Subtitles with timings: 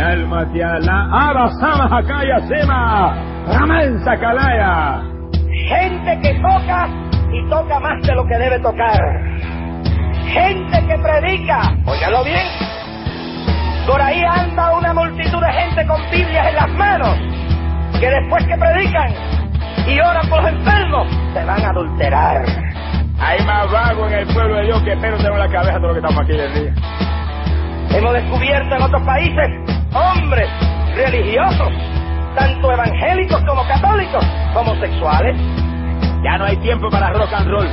[0.00, 3.14] alma te ala, abasama hakaya sema,
[3.46, 5.02] ramansa kalaya.
[5.68, 6.88] Gente que toca
[7.32, 9.00] y toca más de lo que debe tocar.
[10.26, 12.46] Gente que predica, óigalo bien.
[13.86, 17.16] Por ahí anda una multitud de gente con Biblias en las manos,
[17.98, 19.12] que después que predican
[19.86, 22.44] y oran por los enfermos, se van a adulterar.
[23.20, 25.88] Hay más vago en el pueblo de Dios que pero tengo en la cabeza todo
[25.88, 26.74] lo que estamos aquí el día.
[27.92, 30.48] Hemos descubierto en otros países hombres
[30.94, 31.72] religiosos,
[32.36, 35.36] tanto evangélicos como católicos, homosexuales.
[36.22, 37.68] Ya no hay tiempo para rock and roll.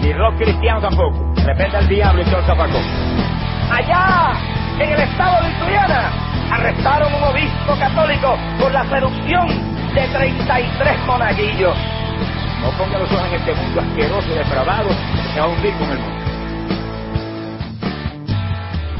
[0.00, 1.32] Ni rock cristiano tampoco.
[1.34, 2.82] De repente el diablo y el zapacón.
[3.70, 4.32] Allá,
[4.78, 6.10] en el estado de Lituania,
[6.50, 9.48] arrestaron un obispo católico por la seducción
[9.94, 11.76] de 33 monaguillos.
[12.62, 14.88] No ponga los ojos en este mundo asqueroso y depravado
[15.34, 16.23] que va a hundir el mundo.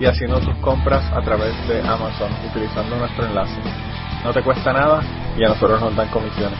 [0.00, 3.60] y haciendo tus compras a través de Amazon utilizando nuestro enlace.
[4.24, 5.02] No te cuesta nada
[5.38, 6.58] y a nosotros nos dan comisiones.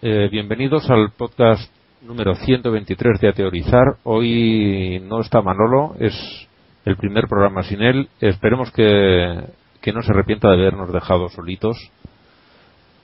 [0.00, 1.68] Eh, bienvenidos al podcast
[2.02, 3.96] número 123 de Ateorizar.
[4.04, 6.14] Hoy no está Manolo, es
[6.84, 8.08] el primer programa sin él.
[8.20, 9.42] Esperemos que,
[9.80, 11.76] que no se arrepienta de habernos dejado solitos.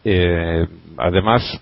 [0.05, 1.61] Eh, además,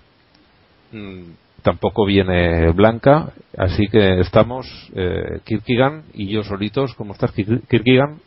[0.91, 1.23] mm,
[1.63, 6.93] tampoco viene Blanca, así que estamos eh, Kirkigan y yo solitos.
[6.95, 8.19] ¿Cómo estás, Kir- Kirkigan?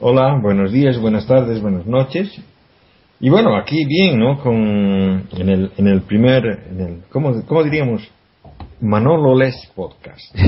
[0.00, 2.30] Hola, buenos días, buenas tardes, buenas noches.
[3.20, 4.38] Y bueno, aquí bien, ¿no?
[4.40, 8.06] Con, en, el, en el primer, en el, ¿cómo, cómo diríamos?
[8.80, 10.34] Manolo Les Podcast.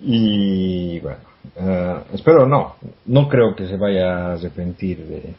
[0.00, 1.18] y bueno,
[1.56, 2.74] eh, espero no,
[3.06, 5.34] no creo que se vaya a arrepentir de,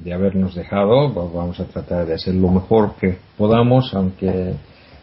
[0.00, 1.12] de habernos dejado.
[1.14, 4.54] Va- Vamos a tratar de hacer lo mejor que podamos, aunque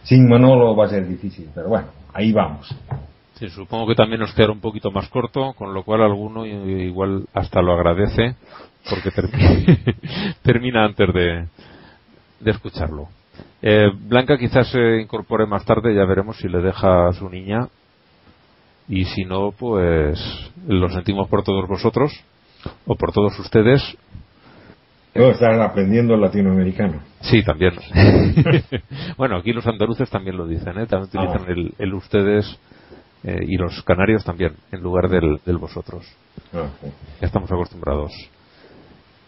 [0.03, 2.73] sin Manolo va a ser difícil, pero bueno, ahí vamos.
[3.35, 7.25] Sí, supongo que también nos quedará un poquito más corto, con lo cual alguno igual
[7.33, 8.35] hasta lo agradece,
[8.89, 9.29] porque ter-
[10.43, 11.45] termina antes de,
[12.39, 13.09] de escucharlo.
[13.61, 17.67] Eh, Blanca quizás se incorpore más tarde, ya veremos si le deja a su niña.
[18.87, 20.19] Y si no, pues
[20.67, 22.13] lo sentimos por todos vosotros,
[22.85, 23.81] o por todos ustedes.
[25.15, 27.01] Luego estar aprendiendo latinoamericano.
[27.21, 27.73] Sí, también.
[29.17, 30.85] bueno, aquí los andaluces también lo dicen, ¿eh?
[30.85, 31.51] también utilizan Ah.
[31.51, 32.59] el, el ustedes
[33.23, 36.05] eh, y los canarios también, en lugar del, del vosotros.
[36.53, 36.87] Ah, sí.
[37.21, 38.11] Ya estamos acostumbrados.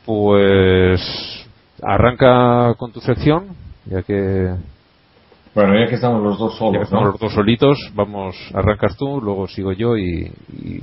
[0.06, 1.02] Pues
[1.82, 3.48] arranca con tu sección,
[3.86, 4.54] ya que,
[5.56, 7.12] Bueno, ya que estamos los dos ya que solos, estamos ¿no?
[7.12, 10.80] los dos solitos, vamos, arrancas tú, luego sigo yo y, y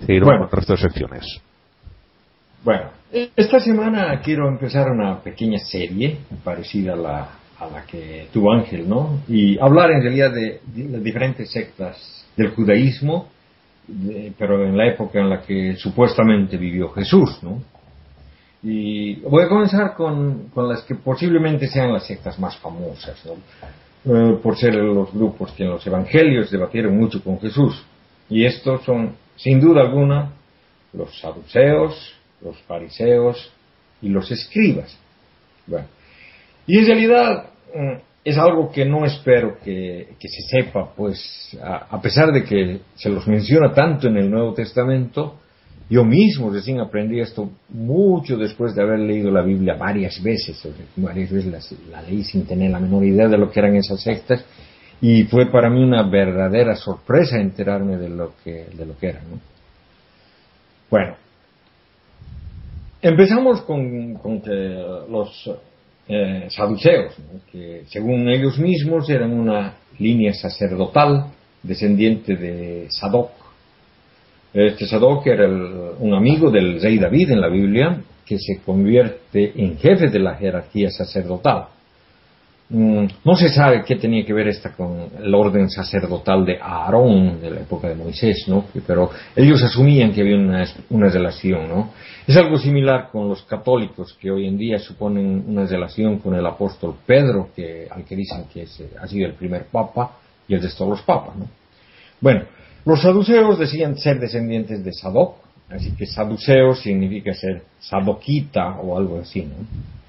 [0.00, 0.38] seguiremos Bueno.
[0.40, 1.24] con el resto de secciones.
[2.62, 7.28] Bueno, esta semana quiero empezar una pequeña serie parecida a la,
[7.58, 9.20] a la que tuvo Ángel, ¿no?
[9.28, 10.60] Y hablar en realidad de,
[10.90, 13.28] las diferentes sectas del judaísmo,
[14.38, 17.62] pero en la época en la que supuestamente vivió Jesús, ¿no?
[18.62, 23.36] Y voy a comenzar con, con las que posiblemente sean las sectas más famosas, ¿no?
[24.02, 27.82] Eh, por ser los grupos que en los evangelios debatieron mucho con Jesús.
[28.28, 30.32] Y estos son, sin duda alguna,
[30.92, 33.50] los saduceos, los fariseos
[34.02, 34.96] y los escribas.
[35.66, 35.86] Bueno,
[36.66, 37.92] y en realidad mm,
[38.24, 42.80] es algo que no espero que, que se sepa, pues a, a pesar de que
[42.94, 45.36] se los menciona tanto en el Nuevo Testamento,
[45.88, 50.62] yo mismo recién aprendí esto mucho después de haber leído la Biblia varias veces,
[50.96, 54.00] varias veces las- la leí sin tener la menor idea de lo que eran esas
[54.00, 54.44] sectas,
[55.00, 59.22] y fue para mí una verdadera sorpresa enterarme de lo que, de lo que eran.
[59.30, 59.40] ¿no?
[60.90, 61.16] Bueno,
[63.02, 64.18] empezamos con,
[65.10, 65.50] los
[66.08, 67.14] eh, saduceos,
[67.52, 71.26] que según ellos mismos eran una línea sacerdotal
[71.62, 73.30] descendiente de Sadoc.
[74.52, 79.52] Este Sadoc era el- un amigo del rey David en la Biblia que se convierte
[79.56, 81.66] en jefe de la jerarquía sacerdotal.
[82.72, 87.40] Mm, No se sabe qué tenía que ver esta con el orden sacerdotal de Aarón
[87.40, 88.66] de la época de Moisés, ¿no?
[88.86, 91.90] Pero ellos asumían que había una, relación, ¿no?
[92.28, 96.46] Es algo similar con los católicos que hoy en día suponen una relación con el
[96.46, 98.66] apóstol Pedro, que, al que dicen que
[99.00, 101.48] ha sido el primer papa y el de todos los papas, ¿no?
[102.20, 102.44] Bueno,
[102.84, 105.36] Los saduceos decían ser descendientes de Sadoc,
[105.68, 109.42] así que saduceo significa ser sadoquita o algo así.
[109.42, 109.99] ¿no?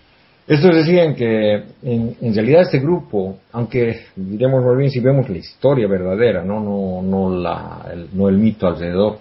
[0.48, 5.88] Estos decían que en, realidad este grupo, aunque diremos muy bien si vemos la historia
[5.88, 9.20] verdadera, no, no, no, la, el, no el mito alrededor,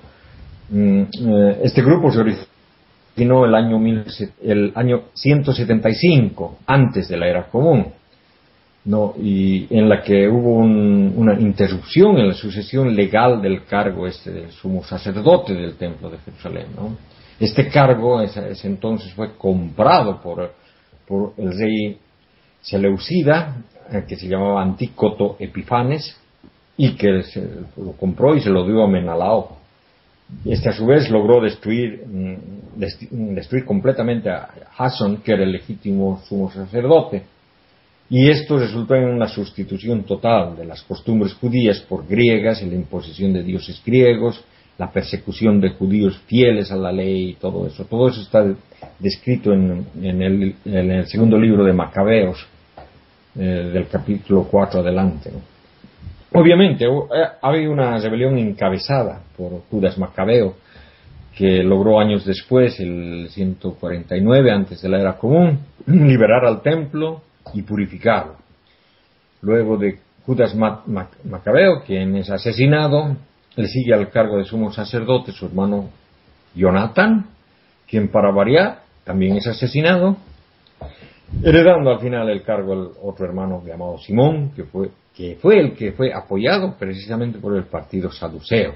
[0.70, 3.78] mm, eh, este grupo se originó el año,
[4.42, 7.92] el año 175 antes de la era común.
[8.82, 9.12] ¿no?
[9.22, 14.50] y en la que hubo una interrupción en la sucesión legal del cargo este del
[14.52, 16.68] sumo sacerdote del templo de Jerusalén.
[16.74, 16.96] ¿no?
[17.38, 20.54] Este cargo ese entonces fue comprado por
[21.10, 21.98] por el rey
[22.62, 23.56] Seleucida,
[23.90, 26.16] eh, que se llamaba Antícoto Epifanes,
[26.76, 27.22] y que
[27.76, 29.58] lo compró y se lo dio a Menalao.
[30.44, 36.22] Este a su vez logró destruir, mm, destruir completamente a Jason, que era el legítimo
[36.28, 37.24] sumo sacerdote.
[38.08, 42.76] Y esto resultó en una sustitución total de las costumbres judías por griegas, en la
[42.76, 44.42] imposición de dioses griegos,
[44.80, 47.84] la persecución de judíos fieles a la ley y todo eso.
[47.84, 48.42] Todo eso está
[48.98, 52.46] descrito en, el, segundo libro de Macabeos,
[53.38, 55.32] eh, del capítulo 4 adelante.
[56.32, 60.54] Obviamente, eh, había una rebelión encabezada por Judas Macabeo,
[61.36, 67.20] que logró años después, el 149 antes de la era común, liberar al templo
[67.52, 68.36] y purificarlo.
[69.42, 73.16] Luego de Judas Macabeo, quien es asesinado,
[73.56, 75.90] le sigue al cargo de sumo sacerdote su hermano
[76.54, 77.26] Jonathan,
[77.88, 80.16] quien para variar también es asesinado,
[81.42, 85.74] heredando al final el cargo al otro hermano llamado Simón, que fue, que fue el
[85.74, 88.74] que fue apoyado precisamente por el partido saduceo.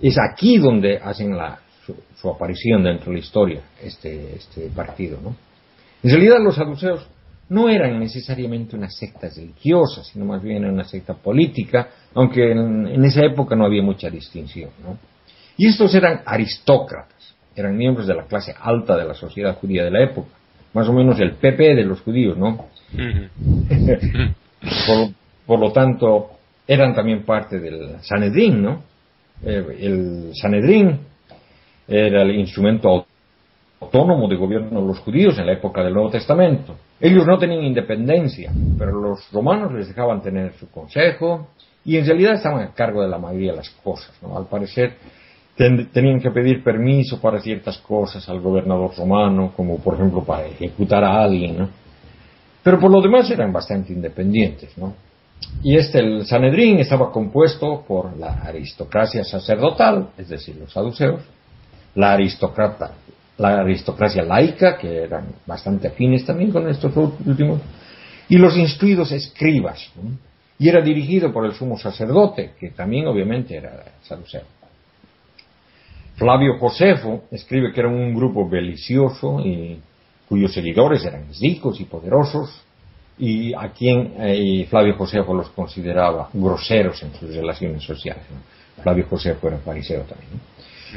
[0.00, 1.58] Es aquí donde hacen la,
[2.16, 5.18] su, aparición dentro de la historia, este, este partido.
[5.22, 5.34] ¿no?
[6.02, 7.06] En realidad los saduceos
[7.48, 13.24] no eran necesariamente una secta religiosa, sino más bien una secta política, aunque en, esa
[13.24, 14.70] época no había mucha distinción.
[14.82, 14.98] ¿no?
[15.56, 19.90] Y estos eran aristócratas, eran miembros de la clase alta de la sociedad judía de
[19.90, 20.28] la época,
[20.74, 22.66] más o menos el PP de los judíos, ¿no?
[25.46, 26.30] por, lo tanto,
[26.66, 28.82] eran también parte del Sanedrín, ¿no?
[29.44, 30.98] Eh, el Sanedrín
[31.86, 33.05] era el instrumento
[33.86, 36.74] autónomo de gobierno de los judíos en la época del Nuevo Testamento.
[37.00, 41.48] Ellos no tenían independencia, pero los romanos les dejaban tener su consejo
[41.84, 44.10] y en realidad estaban a cargo de la mayoría de las cosas.
[44.34, 44.94] Al parecer
[45.56, 51.02] tenían que pedir permiso para ciertas cosas al gobernador romano, como por ejemplo para ejecutar
[51.04, 51.68] a alguien.
[52.62, 54.76] Pero por lo demás eran bastante independientes.
[54.76, 54.94] ¿no?
[55.62, 61.22] Y este, el Sanedrín, estaba compuesto por la aristocracia sacerdotal, es decir, los saduceos,
[61.94, 62.92] la aristócrata
[63.38, 67.60] la aristocracia laica, que eran bastante afines también con estos últimos,
[68.28, 69.90] y los instruidos escribas.
[70.58, 74.42] Y era dirigido por el sumo sacerdote, que también obviamente era saduceo.
[76.16, 79.78] Flavio Josefo escribe que era un grupo belicioso y
[80.28, 82.62] cuyos seguidores eran ricos y poderosos,
[83.18, 88.24] y a quien eh, Flavio Josefo los consideraba groseros en sus relaciones sociales.
[88.82, 90.40] Flavio Josefo era fariseo también.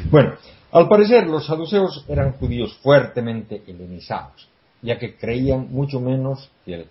[0.09, 0.33] Bueno,
[0.71, 4.48] al parecer, los saduceos eran judíos fuertemente helenizados,
[4.81, 6.86] ya que creían mucho menos que,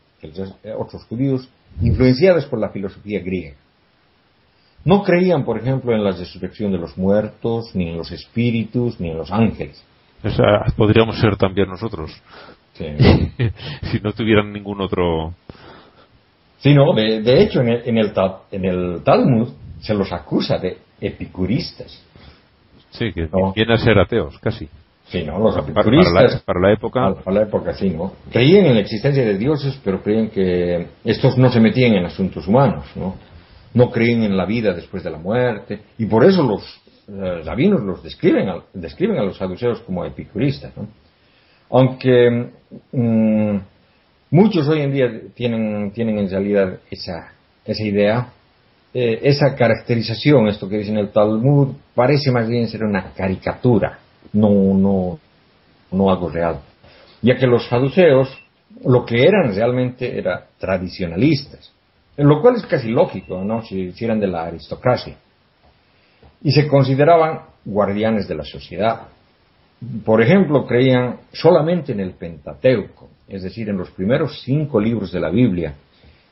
[0.77, 1.49] otros judíos
[1.81, 3.57] influenciados por la filosofía griega.
[4.85, 9.11] No creían, por ejemplo, en la resurrección de los muertos, ni en los espíritus, ni
[9.11, 9.83] en los ángeles.
[10.23, 12.11] Esa podríamos ser también nosotros.
[12.79, 15.35] si no tuvieran ningún otro.
[16.59, 18.13] Sí, no, de, hecho, en el,
[18.51, 19.49] en el Talmud
[19.81, 22.05] se los acusa de epicuristas.
[22.91, 24.69] Sí, que vienen a ser ateos, casi.
[25.07, 25.39] Sí, ¿no?
[25.39, 26.43] Los epicuristas.
[26.43, 27.15] Para la, época.
[27.25, 28.13] Para la época, sí, ¿no?
[28.31, 32.47] Creían en la existencia de dioses, pero creían que estos no se metían en asuntos
[32.47, 33.17] humanos, ¿no?
[33.73, 35.81] No creían en la vida después de la muerte.
[35.97, 36.63] Y por eso los
[37.09, 40.89] eh, rabinos los describen, describen a los saduceos como epicuristas, ¿no?
[41.71, 42.51] Aunque
[42.93, 43.57] mm,
[44.31, 47.33] muchos hoy en día tienen, tienen en realidad esa,
[47.65, 48.33] esa idea,
[48.95, 53.99] eh, esa caracterización, esto que dice en el Talmud, parece más bien ser una caricatura,
[54.33, 55.19] no, no,
[55.93, 56.61] no algo real.
[57.21, 58.29] Ya que los saduceos
[58.85, 61.73] lo que eran realmente era tradicionalistas,
[62.17, 63.63] lo cual es casi lógico, ¿no?
[63.63, 65.17] Si, eran de la aristocracia.
[66.43, 69.03] Y se consideraban guardianes de la sociedad.
[70.05, 75.21] Por ejemplo, creían solamente en el Pentateuco, es decir, en los primeros cinco libros de
[75.21, 75.75] la Biblia.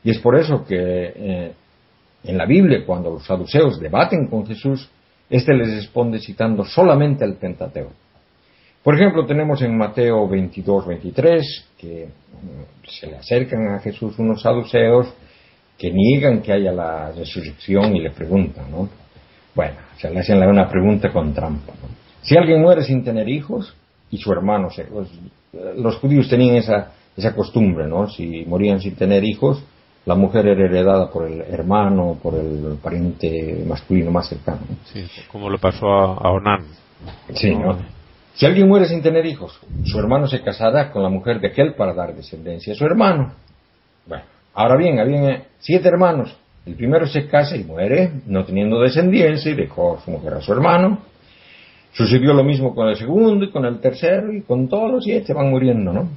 [0.03, 1.53] Y es por eso que eh,
[2.23, 4.89] en la Biblia, cuando los saduceos debaten con Jesús,
[5.29, 7.93] éste les responde citando solamente el Pentateuco.
[8.83, 14.41] Por ejemplo, tenemos en Mateo 22, 23 que mm, se le acercan a Jesús unos
[14.41, 15.13] saduceos
[15.77, 18.89] que niegan que haya la resurrección y le preguntan, ¿no?
[19.53, 21.73] Bueno, se le hacen una pregunta con trampa.
[22.21, 23.75] Si alguien muere sin tener hijos
[24.09, 24.83] y su hermano se...
[24.85, 25.09] Pues,
[25.75, 28.07] los judíos tenían esa, esa costumbre, ¿no?
[28.07, 29.63] Si morían sin tener hijos,
[30.07, 34.61] la mujer era heredada por el hermano, por el pariente masculino más cercano.
[34.85, 36.65] Sí, como le pasó a, Onan.
[37.33, 37.77] Sí, ¿no?
[38.33, 41.73] Si alguien muere sin tener hijos, su hermano se casará con la mujer de aquel
[41.73, 43.33] para dar descendencia a su hermano.
[44.05, 44.23] Bueno,
[44.53, 46.33] ahora bien, había siete hermanos.
[46.65, 50.41] El primero se casa y muere, no teniendo descendencia, y dejó a su mujer a
[50.41, 50.99] su hermano.
[51.91, 55.33] Sucedió lo mismo con el segundo y con el tercero, y con todos los siete
[55.33, 56.07] van muriendo, ¿no?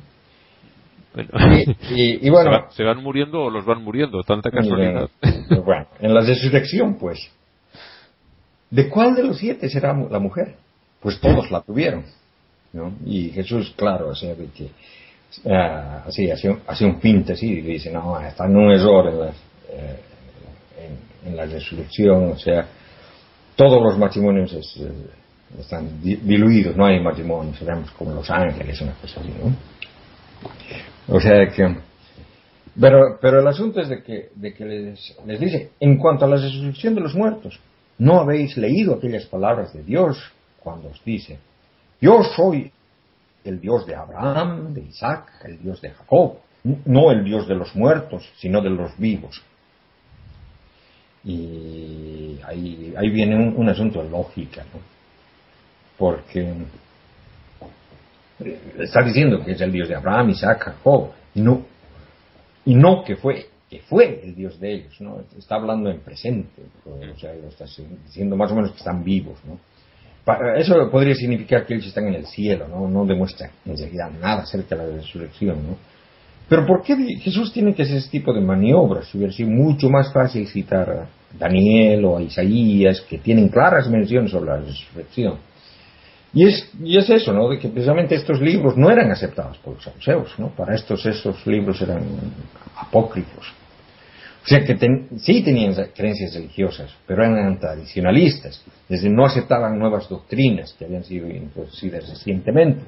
[1.90, 4.22] Y, bueno, ¿Se, van muriendo o los van muriendo?
[4.22, 5.10] Tanta casualidad.
[5.64, 7.30] bueno, en la resurrección, pues.
[8.70, 10.54] ¿De cuál de los siete será la mujer?
[11.00, 12.04] Pues todos la tuvieron.
[12.72, 12.92] ¿no?
[13.04, 14.64] Y Jesús, claro, así, que,
[15.44, 19.28] uh, así hace, un pinte así y dice, no, está en un error en la,
[19.70, 20.00] eh,
[21.26, 22.66] en, la resurrección, o sea,
[23.56, 24.92] todos los matrimonios eh,
[25.58, 29.52] están diluidos, no hay matrimonios, seremos como los ángeles, una cosa así, ¿no?
[31.08, 31.76] O sea que...
[32.80, 36.28] Pero, pero el asunto es de que, de que les, les dice, en cuanto a
[36.28, 37.58] la resurrección de los muertos,
[37.98, 40.18] ¿no habéis leído aquellas palabras de Dios
[40.60, 41.38] cuando os dice,
[42.00, 42.72] yo soy
[43.44, 46.38] el Dios de Abraham, de Isaac, el Dios de Jacob,
[46.84, 49.42] no el Dios de los muertos, sino de los vivos?
[51.24, 54.80] Y ahí, ahí viene un, un asunto de lógica, ¿no?
[55.98, 56.54] Porque
[58.78, 61.64] está diciendo que es el Dios de Abraham, Isaac, Jacob, no,
[62.64, 65.20] y no que fue, que fue el Dios de ellos, ¿no?
[65.38, 67.64] Está hablando en presente, o sea, está
[68.04, 69.58] diciendo más o menos que están vivos, ¿no?
[70.56, 72.88] Eso podría significar que ellos están en el cielo, ¿no?
[72.88, 75.76] No demuestra en realidad nada acerca de la resurrección, ¿no?
[76.48, 79.14] Pero ¿por qué Jesús tiene que hacer ese tipo de maniobras?
[79.14, 84.32] Hubiera sido mucho más fácil citar a Daniel o a Isaías, que tienen claras menciones
[84.32, 85.38] sobre la resurrección.
[86.32, 87.48] Y es, y es eso, ¿no?
[87.48, 90.48] De que precisamente estos libros no eran aceptados por los saduceos, ¿no?
[90.50, 92.02] Para estos, estos libros eran
[92.76, 93.52] apócrifos.
[94.42, 94.76] O sea que
[95.18, 98.64] sí tenían creencias religiosas, pero eran tradicionalistas.
[98.88, 102.82] Desde no aceptaban nuevas doctrinas que habían sido introducidas recientemente.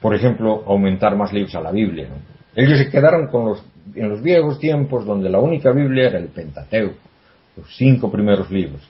[0.00, 2.08] Por ejemplo, aumentar más libros a la Biblia.
[2.08, 2.16] ¿no?
[2.54, 3.62] Ellos se quedaron con los,
[3.94, 6.96] en los viejos tiempos donde la única Biblia era el Pentateuco,
[7.56, 8.80] los cinco primeros libros.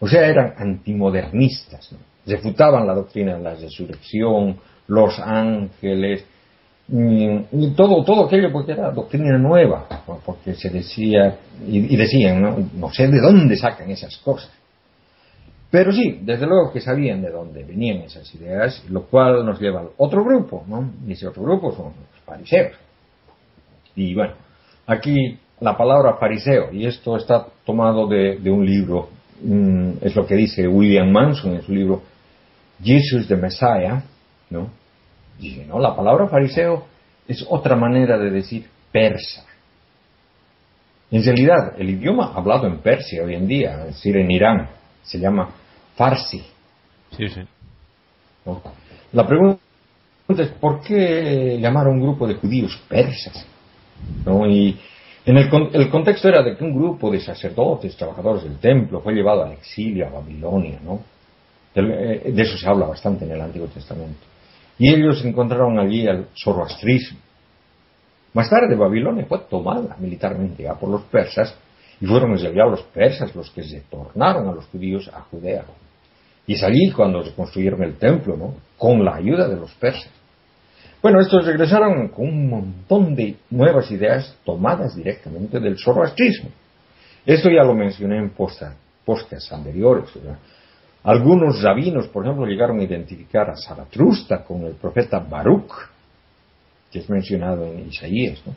[0.00, 1.92] O sea, eran antimodernistas.
[1.92, 2.13] ¿no?
[2.26, 4.56] Refutaban la doctrina de la resurrección,
[4.88, 6.24] los ángeles,
[7.76, 9.86] todo, todo aquello porque era doctrina nueva,
[10.24, 12.56] porque se decía, y, decían, ¿no?
[12.74, 14.50] no sé de dónde sacan esas cosas.
[15.70, 19.80] Pero sí, desde luego que sabían de dónde venían esas ideas, lo cual nos lleva
[19.80, 20.92] al otro grupo, ¿no?
[21.06, 22.76] Y ese otro grupo son los fariseos.
[23.96, 24.34] Y bueno,
[24.86, 29.08] aquí la palabra fariseo, y esto está tomado de, un libro,
[29.42, 32.02] mm, es lo que dice William Manson en su libro
[32.82, 34.02] Jesus the Messiah,
[34.50, 34.70] ¿no?
[35.38, 36.86] Dice, no, la palabra fariseo
[37.26, 39.44] es otra manera de decir persa.
[41.10, 44.68] En realidad, el idioma hablado en Persia hoy en día, es decir, en Irán,
[45.02, 45.50] se llama
[45.96, 46.44] farsi.
[47.16, 47.40] Sí, sí.
[49.12, 49.60] La pregunta
[50.28, 53.46] es, ¿por qué llamar a un grupo de judíos persas?
[54.24, 54.46] ¿No?
[54.46, 54.78] Y
[55.24, 59.14] en el, el, contexto era de que un grupo de sacerdotes, trabajadores del templo, fue
[59.14, 61.00] llevado al exilio a Babilonia, ¿no?
[61.74, 64.20] Eh, de eso se habla bastante en el Antiguo Testamento.
[64.78, 67.18] Y ellos encontraron allí el zoroastrismo.
[68.32, 71.56] Más tarde Babilonia fue tomada militarmente ya por los persas
[72.00, 75.64] y fueron ya los persas los que se tornaron a los judíos a Judea.
[76.46, 78.54] Y es allí cuando se construyeron el templo, ¿no?
[78.76, 80.10] Con la ayuda de los persas.
[81.00, 86.50] Bueno, estos regresaron con un montón de nuevas ideas tomadas directamente del zoroastrismo.
[87.24, 88.76] Esto ya lo mencioné en postas,
[89.52, 90.10] anteriores.
[90.14, 90.38] ¿verdad?
[91.04, 95.70] Algunos rabinos, por ejemplo, llegaron a identificar a Zaratrusta con el profeta Baruch,
[96.90, 98.42] que es mencionado en Isaías.
[98.46, 98.54] ¿no?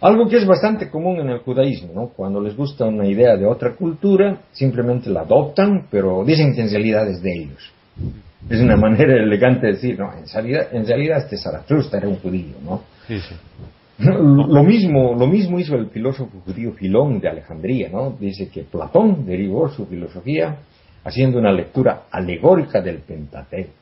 [0.00, 2.08] Algo que es bastante común en el judaísmo, ¿no?
[2.08, 6.70] Cuando les gusta una idea de otra cultura, simplemente la adoptan, pero dicen que en
[6.70, 7.72] realidad es de ellos.
[8.50, 12.16] Es una manera elegante de decir, no, en realidad, en realidad este Zaratrusta era un
[12.16, 12.82] judío, ¿no?
[13.08, 13.34] Sí, sí.
[13.98, 18.10] Lo mismo, lo mismo hizo el filósofo judío Filón de Alejandría, ¿no?
[18.10, 20.58] Dice que Platón derivó su filosofía
[21.04, 23.72] haciendo una lectura alegórica del Pentateuco.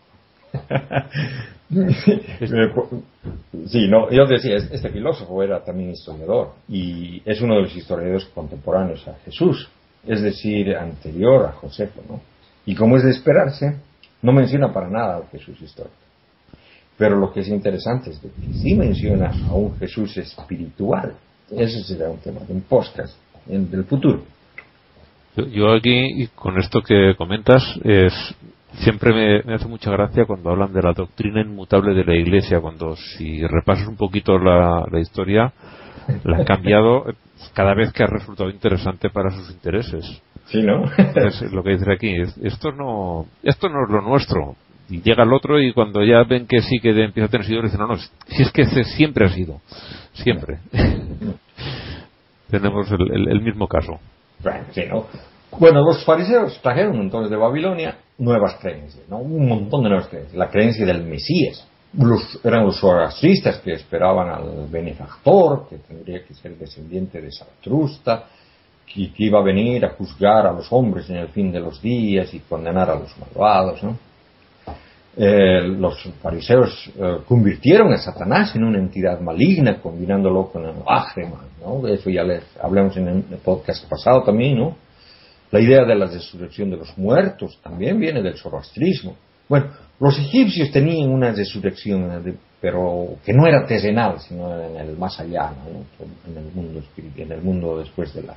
[3.68, 8.26] sí, no, yo decía, este filósofo era también historiador y es uno de los historiadores
[8.26, 9.68] contemporáneos a Jesús,
[10.06, 12.20] es decir, anterior a Josefo, ¿no?
[12.66, 13.76] Y como es de esperarse,
[14.20, 15.96] no menciona para nada a Jesús histórico.
[16.96, 18.28] Pero lo que es interesante es que
[18.60, 21.14] sí menciona a un Jesús espiritual.
[21.50, 23.16] Ese será un tema de un podcast
[23.48, 24.22] en, del futuro.
[25.36, 28.12] Yo, aquí, con esto que comentas, es,
[28.80, 32.96] siempre me, hace mucha gracia cuando hablan de la doctrina inmutable de la Iglesia, cuando
[32.96, 35.52] si repasas un poquito la, historia,
[36.24, 37.06] la han cambiado
[37.54, 40.04] cada vez que ha resultado interesante para sus intereses.
[40.46, 40.84] Sí, ¿no?
[40.96, 42.14] es lo que dice aquí.
[42.42, 44.56] Esto no, esto no es lo nuestro.
[44.90, 47.72] Y llega el otro y cuando ya ven que sí que empieza a tener seguidores,
[47.72, 49.60] dicen, no, no, si es que ese siempre ha sido.
[50.12, 50.58] Siempre.
[52.50, 53.98] Tenemos el, mismo caso.
[54.88, 55.06] ¿No?
[55.58, 59.18] Bueno, los fariseos trajeron entonces de Babilonia nuevas creencias, ¿no?
[59.18, 60.34] Un montón de nuevas creencias.
[60.34, 61.66] La creencia del Mesías.
[62.42, 68.24] eran los zoroastristas que esperaban al benefactor, que tendría que ser descendiente de Zaratustra,
[68.86, 71.82] que, que iba a venir a juzgar a los hombres en el fin de los
[71.82, 73.96] días y condenar a los malvados, ¿no?
[75.14, 80.74] Eh, los fariseos eh, convirtieron a Satanás en una entidad maligna, combinándolo con el
[81.60, 81.82] ¿no?
[81.82, 84.76] De eso ya les hablamos en el podcast pasado también, ¿no?
[85.50, 89.14] La idea de la resurrección de los muertos también viene del zoroastrismo.
[89.50, 89.66] Bueno,
[90.00, 95.20] los egipcios tenían una resurrección, eh, pero que no era terrenal, sino en el más
[95.20, 95.52] allá,
[96.26, 96.82] en el mundo
[97.16, 98.34] en el mundo después de la,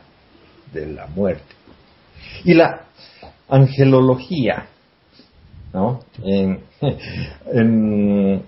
[0.74, 1.56] de la muerte.
[2.44, 2.82] Y la
[3.48, 4.68] angelología,
[5.76, 6.00] ¿no?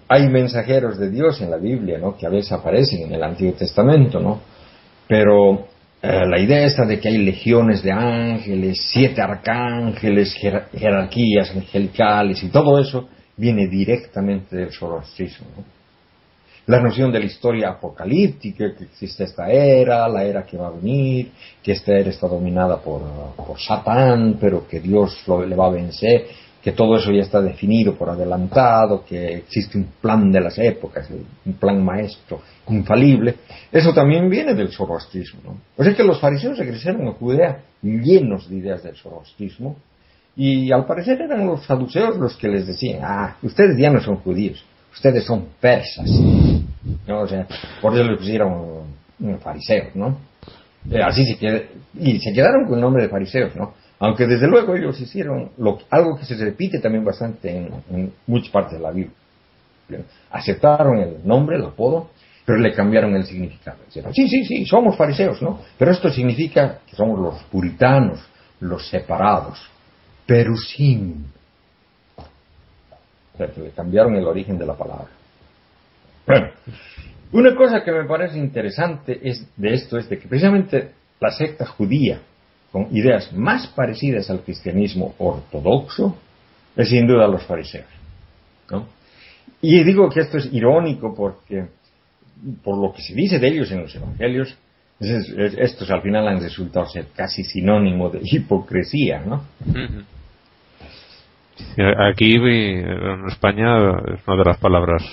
[0.07, 2.17] hay mensajeros de Dios en la Biblia, ¿no?
[2.17, 4.39] Que a veces aparecen en el Antiguo Testamento, ¿no?
[5.07, 5.67] Pero
[6.01, 10.34] eh, la idea esta de que hay legiones de ángeles, siete arcángeles,
[10.74, 15.48] jerarquías angelicales y todo eso viene directamente del zoroastrismo.
[16.67, 20.72] La noción de la historia apocalíptica, que existe esta era, la era que va a
[20.72, 21.31] venir,
[21.63, 23.01] que esta era está dominada por,
[23.38, 26.27] por Satán, pero que Dios lo, le va a vencer
[26.67, 31.09] que todo eso ya está definido por adelantado, que existe un plan de las épocas,
[31.45, 33.36] un plan maestro infalible,
[33.71, 35.39] eso también viene del zoroastrismo.
[35.45, 35.57] ¿no?
[35.77, 39.77] O sea que los fariseos regresaron a Judea llenos de ideas del zoroastrismo
[40.36, 44.17] y al parecer eran los saduceos los que les decían, ah, ustedes ya no son
[44.17, 44.62] judíos,
[44.93, 46.10] ustedes son persas.
[47.08, 47.21] ¿No?
[47.21, 47.27] O
[47.82, 48.88] por eso les pusieron
[49.41, 50.17] fariseos, ¿no?
[50.91, 53.73] Eh, así se y se quedaron con el nombre de fariseos, ¿no?
[53.99, 55.51] Aunque desde luego ellos hicieron
[55.89, 57.49] algo que se repite también bastante
[57.89, 59.13] en, muchas partes de la Biblia.
[60.29, 62.12] Aceptaron el nombre, el apodo,
[62.45, 63.77] pero le cambiaron el significado.
[63.89, 65.62] sí, sí, sí, somos fariseos, ¿no?
[65.77, 68.19] Pero esto significa que somos los puritanos,
[68.60, 69.60] los separados,
[70.25, 71.25] perusim.
[73.33, 75.07] O sea, que le cambiaron el origen de la palabra.
[76.25, 76.49] Bueno,
[77.31, 81.65] una cosa que me parece interesante es de esto es de que precisamente la secta
[81.65, 82.21] judía
[82.71, 86.17] con ideas más parecidas al cristianismo ortodoxo
[86.75, 87.88] es sin duda los fariseos.
[89.62, 91.67] Y digo que esto es irónico porque,
[92.63, 94.56] por lo que se dice de ellos en los evangelios,
[94.99, 99.43] estos al final han resultado ser casi sinónimo de hipocresía, ¿no?
[102.10, 105.03] Aquí en España es una de las palabras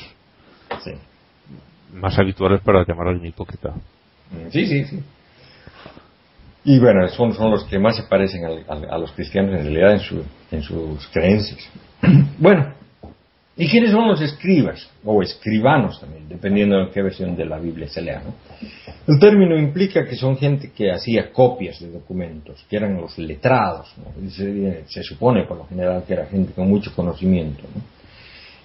[1.95, 3.73] más habituales para llamar a alguien hipócrita.
[4.51, 5.01] Sí, sí, sí.
[6.65, 10.01] Y bueno, son, son los que más se parecen a, los cristianos en realidad en,
[10.01, 11.61] su, en sus creencias.
[12.39, 12.73] bueno,
[13.55, 14.89] ¿y quiénes son los escribas?
[15.05, 18.23] O escribanos también, dependiendo de qué versión de la Biblia se lea.
[18.25, 18.35] ¿no?
[19.07, 23.95] El término implica que son gente que hacía copias de documentos, que eran los letrados.
[24.31, 27.63] Se, se, supone por lo general que era gente con mucho conocimiento.
[27.75, 27.83] ¿no?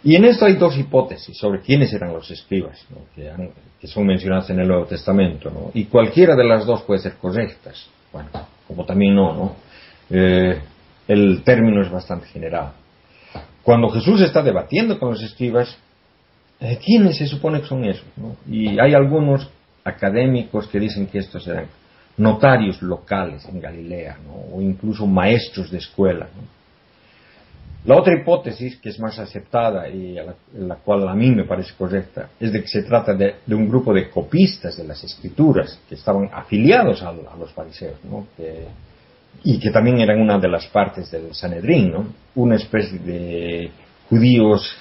[0.03, 2.85] Y en esto hay dos hipótesis sobre quiénes eran los escribas,
[3.15, 5.71] que, son mencionados en el Nuevo Testamento, ¿no?
[5.73, 8.29] y cualquiera de las dos puede ser correctas, bueno,
[8.67, 9.55] como también no, ¿no?
[10.09, 10.59] Eh,
[11.07, 12.73] el término es bastante general.
[13.63, 15.77] Cuando Jesús está debatiendo con los escribas,
[16.83, 18.05] ¿quiénes se supone que son esos?
[18.47, 19.49] Y hay algunos
[19.83, 21.65] académicos que dicen que estos eran
[22.17, 24.17] notarios locales en Galilea,
[24.51, 26.27] o incluso maestros de escuela.
[26.35, 26.58] ¿no?
[27.85, 30.17] La otra hipótesis, que es más aceptada y
[30.53, 33.93] la, cual a mí me parece correcta, es de que se trata de, un grupo
[33.93, 38.27] de copistas de las escrituras que estaban afiliados a, los fariseos, ¿no?
[39.43, 42.05] y que también eran una de las partes del Sanedrín, ¿no?
[42.35, 43.71] una especie de
[44.09, 44.75] judíos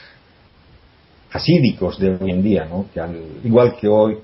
[1.30, 2.86] hasídicos de hoy en día, ¿no?
[2.92, 4.18] que al igual que hoy,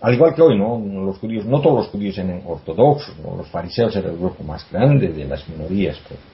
[0.00, 0.78] al igual que hoy, ¿no?
[0.78, 3.36] los judíos, no todos los judíos eran ortodoxos, ¿no?
[3.36, 6.00] los fariseos eran el grupo más grande de las minorías.
[6.08, 6.33] Pues.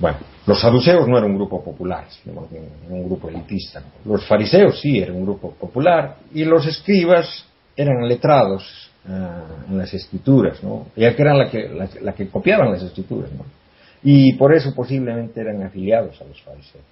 [0.00, 2.48] Bueno, los saduceos no eran un grupo popular, sino
[2.88, 3.82] un grupo elitista.
[4.06, 7.44] Los fariseos sí eran un grupo popular y los escribas
[7.76, 9.10] eran letrados eh,
[9.68, 10.86] en las escrituras, ¿no?
[10.96, 11.68] Ya que eran la que,
[12.00, 13.44] la, que copiaban las escrituras, ¿no?
[14.02, 16.84] Y por eso posiblemente eran afiliados a los fariseos.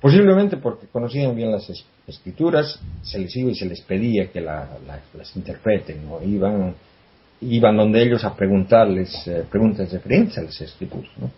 [0.00, 1.70] Posiblemente porque conocían bien las
[2.06, 6.20] escrituras, se les iba y se les pedía que las interpreten, ¿no?
[6.22, 6.74] Iban
[7.40, 11.10] iban donde ellos a preguntarles eh, preguntas referentes a las escrituras.
[11.18, 11.30] ¿no?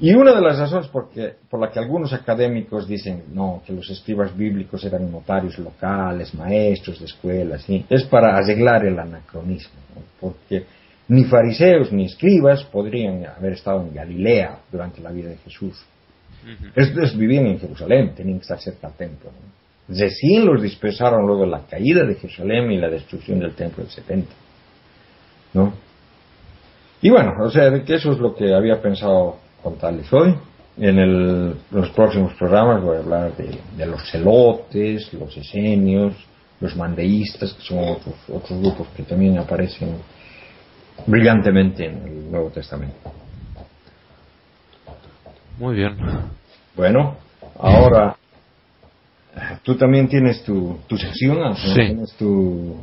[0.00, 1.08] Y una de las razones por,
[1.50, 7.00] por la que algunos académicos dicen no, que los escribas bíblicos eran notarios locales, maestros
[7.00, 9.80] de escuelas, es para arreglar el anacronismo,
[10.20, 10.64] porque
[11.08, 15.84] ni fariseos ni escribas podrían haber estado en Galilea durante la vida de Jesús.
[16.76, 19.30] Estos vivían en Jerusalén, tenían que estar cerca del templo.
[19.88, 24.28] Recién los dispersaron luego la caída de Jerusalén y la destrucción del templo del 70.
[25.54, 25.72] ¿no?
[27.00, 30.34] Y bueno, o sea, que eso es lo que había pensado contarles hoy.
[30.76, 36.14] En los próximos programas voy a hablar de, los celotes, los esenios,
[36.60, 39.96] los mandeístas, que son otros, otros grupos que también aparecen
[41.06, 42.96] brillantemente en el Nuevo Testamento.
[45.58, 45.96] Muy bien.
[46.76, 47.16] Bueno,
[47.58, 48.16] ahora
[49.62, 51.74] tú también tienes tu, tu sección, sí.
[51.74, 52.76] tienes tu...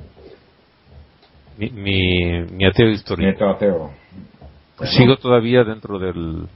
[1.57, 3.49] Mi, mi, mi ateo histórico.
[3.49, 3.91] ateo.
[4.83, 6.47] Sigo todavía dentro del,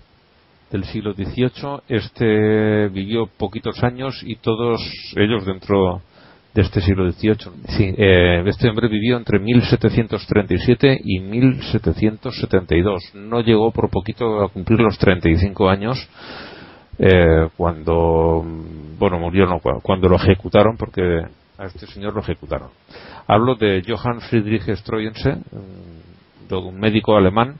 [0.71, 1.81] del siglo XVIII.
[1.87, 4.81] Este vivió poquitos años y todos
[5.15, 6.01] ellos dentro
[6.53, 7.95] de este siglo XVIII.
[7.97, 13.11] Eh, este hombre vivió entre 1737 y 1772.
[13.15, 15.97] No llegó por poquito a cumplir los 35 años
[16.97, 18.43] eh, cuando,
[18.97, 21.01] bueno, murió, no, cuando lo ejecutaron, porque
[21.57, 22.69] a este señor lo ejecutaron.
[23.27, 25.37] Hablo de Johann Friedrich Stroyense,
[26.49, 27.57] un médico alemán,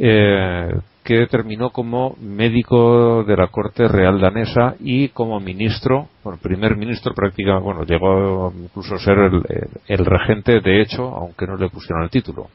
[0.00, 0.70] eh,
[1.08, 7.14] que terminó como médico de la corte real danesa y como ministro, bueno, primer ministro
[7.14, 12.10] prácticamente, bueno, llegó incluso a ser el, regente de hecho, aunque no le pusieron el
[12.10, 12.48] título.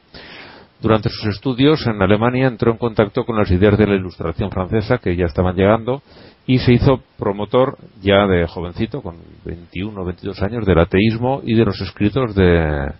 [0.80, 4.98] Durante sus estudios en Alemania entró en contacto con las ideas de la ilustración francesa
[4.98, 6.02] que ya estaban llegando
[6.46, 11.56] y se hizo promotor ya de jovencito, con 21 o 22 años, del ateísmo y
[11.56, 12.92] de los escritos de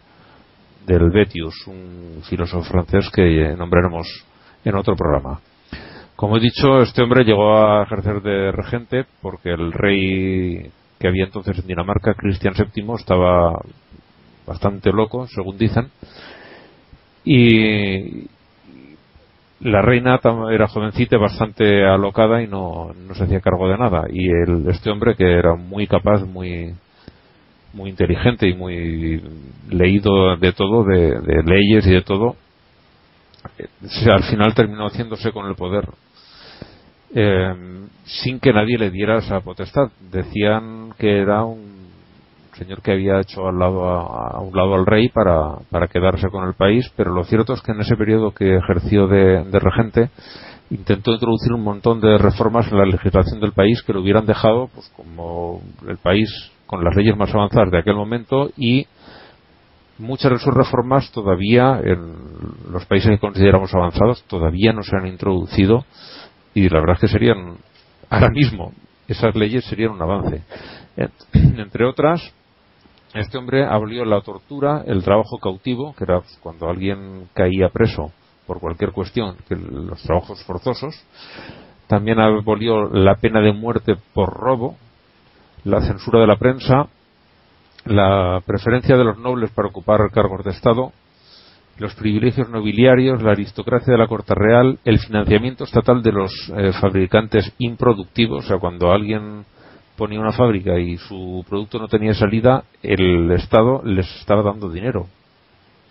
[0.85, 4.07] del Betius, un filósofo francés que nombraremos
[4.64, 5.40] en otro programa.
[6.16, 11.24] Como he dicho, este hombre llegó a ejercer de regente porque el rey que había
[11.24, 13.61] entonces en Dinamarca, Cristian VII, estaba
[14.46, 15.90] bastante loco, según dicen,
[17.24, 18.27] y
[19.61, 24.05] la reina era jovencita, bastante alocada y no, no se hacía cargo de nada.
[24.11, 26.74] Y el, este hombre, que era muy capaz, muy
[27.72, 29.20] muy inteligente y muy
[29.68, 32.37] leído de todo, de, de leyes y de todo,
[33.59, 35.88] al final terminó haciéndose con el poder
[37.14, 37.55] eh,
[38.05, 39.90] sin que nadie le diera esa potestad.
[40.11, 41.85] Decían que era un
[42.55, 46.47] señor que había hecho al lado a, un lado al rey para, para, quedarse con
[46.47, 50.11] el país, pero lo cierto es que en ese periodo que ejerció de, de, regente
[50.71, 54.69] intentó introducir un montón de reformas en la legislación del país que lo hubieran dejado
[54.73, 56.31] pues como el país
[56.67, 58.87] con las leyes más avanzadas de aquel momento y
[59.98, 62.14] muchas de sus reformas todavía en
[62.70, 65.85] los países que consideramos avanzados todavía no se han introducido
[66.54, 67.59] y la verdad es que serían
[68.11, 68.72] ahora mismo
[69.07, 70.42] esas leyes serían un avance.
[71.33, 72.33] Entre otras
[73.14, 78.12] este hombre abolió la tortura el trabajo cautivo que era cuando alguien caía preso
[78.46, 80.94] por cualquier cuestión que los trabajos forzosos.
[81.87, 84.76] También abolió la pena de muerte por robo
[85.64, 86.88] la censura de la prensa
[87.85, 90.92] la preferencia de los nobles para ocupar cargos de Estado,
[91.79, 96.73] los privilegios nobiliarios, la aristocracia de la corte real, el financiamiento estatal de los eh,
[96.81, 99.44] fabricantes improductivos, o sea, cuando alguien
[99.97, 105.07] ponía una fábrica y su producto no tenía salida, el Estado les estaba dando dinero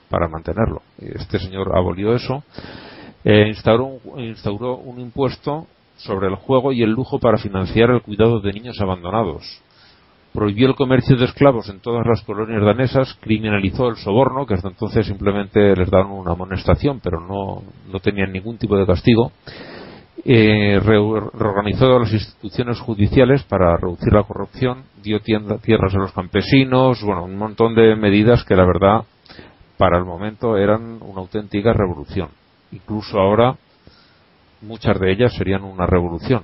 [0.09, 0.81] para mantenerlo.
[0.99, 2.43] Este señor abolió eso,
[3.23, 8.39] eh, instauró, instauró un impuesto sobre el juego y el lujo para financiar el cuidado
[8.39, 9.62] de niños abandonados
[10.33, 14.69] prohibió el comercio de esclavos en todas las colonias danesas, criminalizó el soborno, que hasta
[14.69, 19.31] entonces simplemente les daban una amonestación, pero no, no tenían ningún tipo de castigo,
[20.25, 27.25] eh, reorganizó las instituciones judiciales para reducir la corrupción, dio tierras a los campesinos, bueno,
[27.25, 29.03] un montón de medidas que la verdad
[29.77, 32.29] para el momento eran una auténtica revolución.
[32.71, 33.55] Incluso ahora
[34.61, 36.43] muchas de ellas serían una revolución.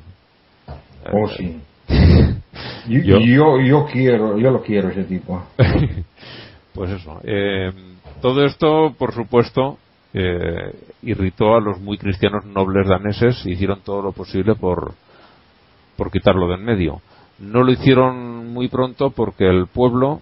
[1.12, 1.62] Oh, sí.
[2.88, 5.44] Yo, yo, quiero, yo lo quiero ese tipo.
[6.74, 7.20] pues eso.
[7.24, 7.72] Eh,
[8.22, 9.78] todo esto, por supuesto,
[10.13, 14.94] eh, irritó a los muy cristianos nobles daneses y hicieron todo lo posible por,
[15.96, 17.02] por quitarlo de en medio.
[17.39, 20.22] No lo hicieron muy pronto porque el pueblo,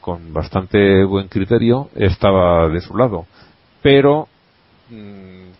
[0.00, 3.26] con bastante buen criterio, estaba de su lado.
[3.82, 4.28] Pero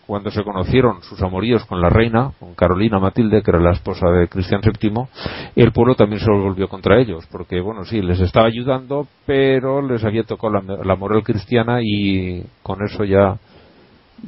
[0.05, 4.09] cuando se conocieron sus amoríos con la reina, con Carolina Matilde, que era la esposa
[4.09, 5.07] de Cristian VII,
[5.55, 10.03] el pueblo también se volvió contra ellos, porque, bueno, sí, les estaba ayudando, pero les
[10.03, 13.37] había tocado la, moral cristiana y con eso ya,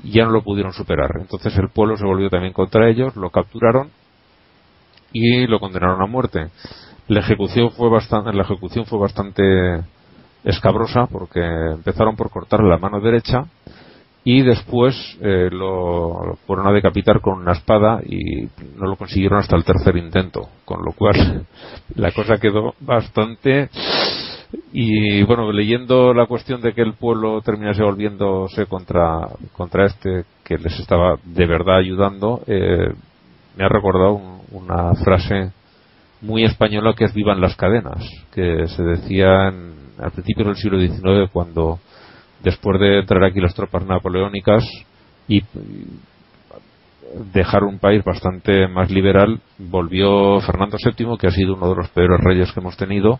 [0.03, 1.11] ya no lo pudieron superar.
[1.19, 3.89] Entonces el pueblo se volvió también contra ellos, lo capturaron
[5.11, 6.47] y lo condenaron a muerte.
[7.07, 9.83] La ejecución fue bastante, la ejecución fue bastante
[10.43, 13.45] escabrosa porque empezaron por cortarle la mano derecha
[14.27, 19.55] y después eh, lo fueron a decapitar con una espada y no lo consiguieron hasta
[19.55, 21.45] el tercer intento, con lo cual
[21.95, 23.69] la cosa quedó bastante
[24.73, 30.57] y bueno, leyendo la cuestión de que el pueblo terminase volviéndose contra, contra este que
[30.57, 32.93] les estaba de verdad ayudando, eh,
[33.55, 34.19] me ha recordado
[34.51, 35.51] una frase
[36.21, 41.29] muy española que es vivan las cadenas, que se decía al principio del siglo XIX
[41.31, 41.79] cuando
[42.45, 44.63] después de entrar aquí las tropas napoleónicas
[45.27, 45.41] y
[47.33, 51.89] dejar un país bastante más liberal, volvió Fernando VII, que ha sido uno de los
[51.89, 53.19] peores reyes que hemos tenido,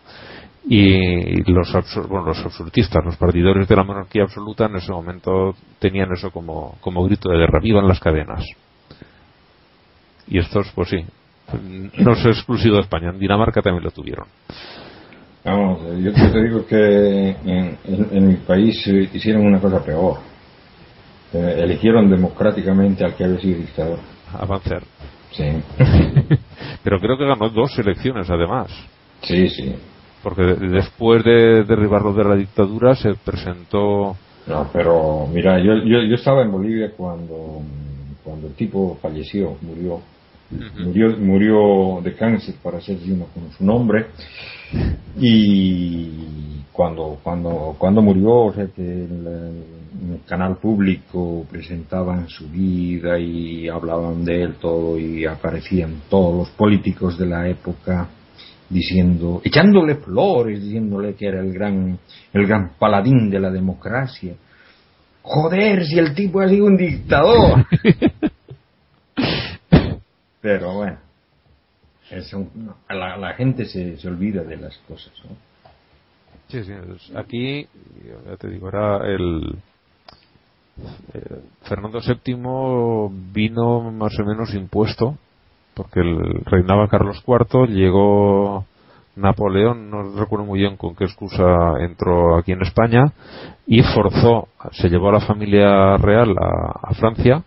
[0.68, 1.72] y los,
[2.08, 6.76] bueno, los absolutistas, los partidarios de la monarquía absoluta en ese momento tenían eso como,
[6.80, 8.44] como grito de guerra, vivan las cadenas.
[10.28, 11.04] Y estos, pues sí,
[11.98, 14.26] no es exclusivo de España, en Dinamarca también lo tuvieron.
[15.46, 20.18] Vamos, yo te digo que en, mi país hicieron una cosa peor.
[21.32, 24.00] Eh, eligieron democráticamente al que había sido dictador.
[24.32, 24.82] Avanzar.
[25.30, 25.44] Sí.
[26.82, 28.72] Pero creo que ganó dos elecciones además.
[29.22, 29.72] Sí, sí.
[30.20, 34.16] Porque después de derribarlo de la dictadura se presentó.
[34.48, 37.62] No, pero mira, yo, yo, yo estaba en Bolivia cuando,
[38.24, 40.00] cuando el tipo falleció, murió.
[40.50, 44.06] Murió, murió de cáncer, para ser uno con su nombre.
[45.18, 53.18] Y cuando, cuando, cuando murió, o sea que en el canal público presentaban su vida
[53.18, 58.08] y hablaban de él todo y aparecían todos los políticos de la época
[58.68, 61.98] diciendo, echándole flores, diciéndole que era el gran,
[62.32, 64.34] el gran paladín de la democracia.
[65.22, 67.66] Joder, si el tipo ha sido un dictador.
[70.46, 70.96] Pero bueno,
[72.88, 75.12] la, gente se, olvida de las cosas.
[76.46, 76.72] Sí, sí,
[77.16, 77.66] aquí,
[78.28, 79.56] ya te digo, era el.
[81.14, 85.18] Eh, Fernando VII vino más o menos impuesto,
[85.74, 88.66] porque el, reinaba Carlos IV, llegó
[89.16, 91.42] Napoleón, no recuerdo muy bien con qué excusa
[91.80, 93.12] entró aquí en España,
[93.66, 97.42] y forzó, se llevó a la familia real a Francia,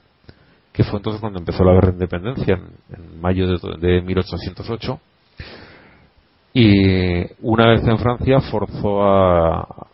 [0.80, 4.98] que fue entonces cuando empezó la guerra de independencia, en, mayo de, 1808.
[6.54, 9.88] Y una vez en Francia forzó a,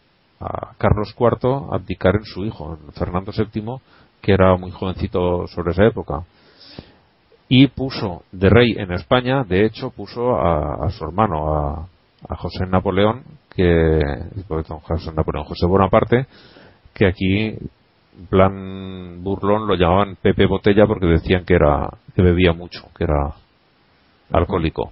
[0.77, 3.77] Carlos IV a abdicar en su hijo, Fernando VII,
[4.21, 6.23] que era muy jovencito sobre esa época.
[7.49, 11.87] Y puso de rey en España, de hecho, puso a, su hermano, a,
[12.29, 14.01] a, José Napoleón, que
[14.47, 16.27] José Napoleón, José Bonaparte,
[16.93, 17.57] que aquí
[18.17, 23.03] en plan burlón lo llamaban Pepe Botella porque decían que era que bebía mucho, que
[23.03, 23.33] era
[24.31, 24.89] alcohólico.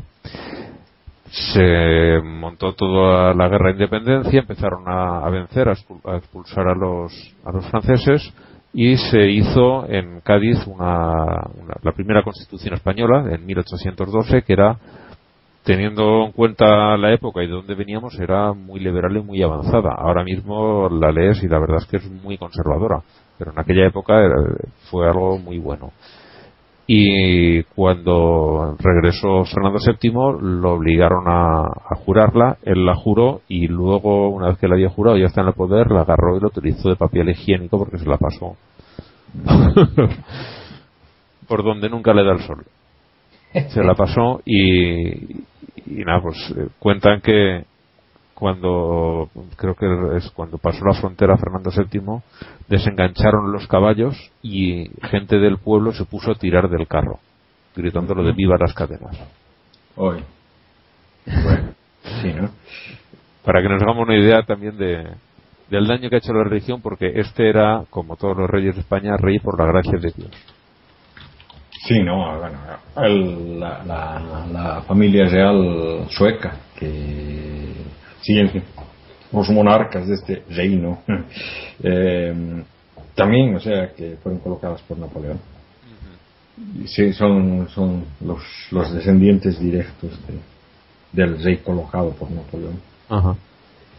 [1.29, 7.11] Se montó toda la guerra de independencia, empezaron a, vencer, a, expulsar a los,
[7.43, 8.33] a los franceses
[8.73, 11.41] y se hizo en Cádiz una,
[11.81, 14.77] la primera constitución española en 1812 que era
[15.63, 19.95] teniendo en cuenta la época y de dónde veníamos, era muy liberal y muy avanzada.
[19.97, 23.01] Ahora mismo la lees y la verdad es que es muy conservadora,
[23.37, 24.13] pero en aquella época
[24.89, 25.91] fue algo muy bueno.
[26.85, 31.65] Y cuando regresó Fernando VII, lo obligaron a,
[32.05, 35.47] jurarla, él la juró y luego, una vez que la había jurado, ya está en
[35.47, 38.57] el poder, la agarró y lo utilizó de papel higiénico porque se la pasó.
[41.47, 42.65] Por donde nunca le da el sol
[43.53, 45.43] se la pasó y,
[45.85, 47.65] y nada, pues eh, cuentan que
[48.33, 52.21] cuando creo que es cuando pasó la frontera Fernando VII
[52.67, 57.19] desengancharon los caballos y gente del pueblo se puso a tirar del carro
[57.75, 59.17] gritándolo de viva las cadenas.
[59.95, 60.23] Hoy
[63.43, 65.07] para que nos hagamos una idea también de
[65.69, 68.81] del daño que ha hecho la religión porque este era como todos los reyes de
[68.81, 70.31] España rey por la gracia de Dios
[71.85, 72.57] Sí, no, bueno,
[73.59, 77.73] la, la, familia real sueca, que
[78.21, 78.63] siguen
[79.33, 80.99] los monarcas de este reino,
[81.83, 82.63] eh,
[83.15, 85.39] también, o sea, que fueron colocados por Napoleón.
[86.85, 88.41] Sí, son, son los,
[88.71, 90.11] los descendientes directos
[91.11, 92.79] del rey colocado por Napoleón.
[93.09, 93.35] Ajá.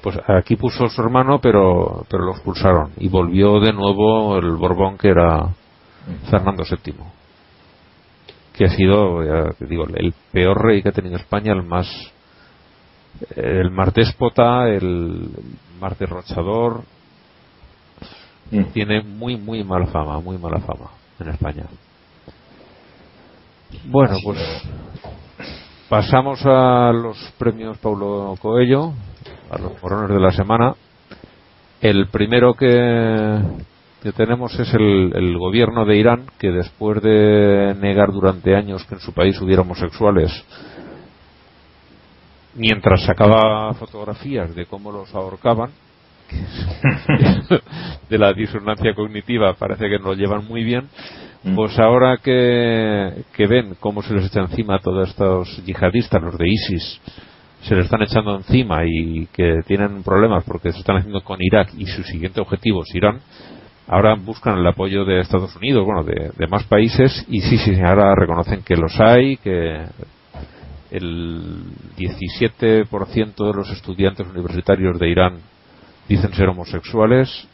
[0.03, 4.99] Pues aquí puso su hermano, pero, pero lo expulsaron y volvió de nuevo el Borbón
[4.99, 5.49] que era
[6.31, 6.95] Fernando VII,
[8.55, 11.87] que ha sido, ya digo, el peor rey que ha tenido España, el más
[13.37, 15.29] el más déspota, el
[15.81, 16.83] más derrochador,
[18.51, 18.65] Mm.
[18.73, 21.65] tiene muy muy mala fama, muy mala fama en España.
[23.87, 24.39] Bueno, pues
[25.89, 28.93] pasamos a los premios Paulo Coelho,
[29.51, 30.75] a los morones de la semana.
[31.81, 33.41] El primero que,
[34.05, 38.95] que tenemos es el, el gobierno de Irán, que después de negar durante años que
[38.95, 40.31] en su país hubiera homosexuales,
[42.55, 45.71] mientras sacaba fotografías de cómo los ahorcaban,
[48.09, 50.89] de la disonancia cognitiva parece que nos llevan muy bien
[51.45, 51.57] Mm.
[51.57, 56.39] pues ahora que, que ven cómo se les echa encima a todos estos yihadistas los
[56.39, 57.01] de ISIS
[57.61, 61.73] se les están echando encima y que tienen problemas porque se están haciendo con Irak
[61.77, 63.21] y su siguiente objetivo es Irán
[63.87, 68.15] ahora buscan el apoyo de Estados Unidos bueno de, más países y sí sí ahora
[68.15, 69.85] reconocen que los hay que
[70.91, 71.65] el
[71.97, 75.39] 17% de los estudiantes universitarios de Irán
[76.09, 77.49] dicen ser homosexuales.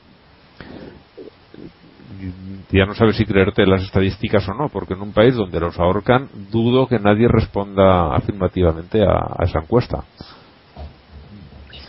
[2.70, 5.78] Ya no sabes si creerte las estadísticas o no, porque en un país donde los
[5.78, 10.04] ahorcan, dudo que nadie responda afirmativamente a, a esa encuesta.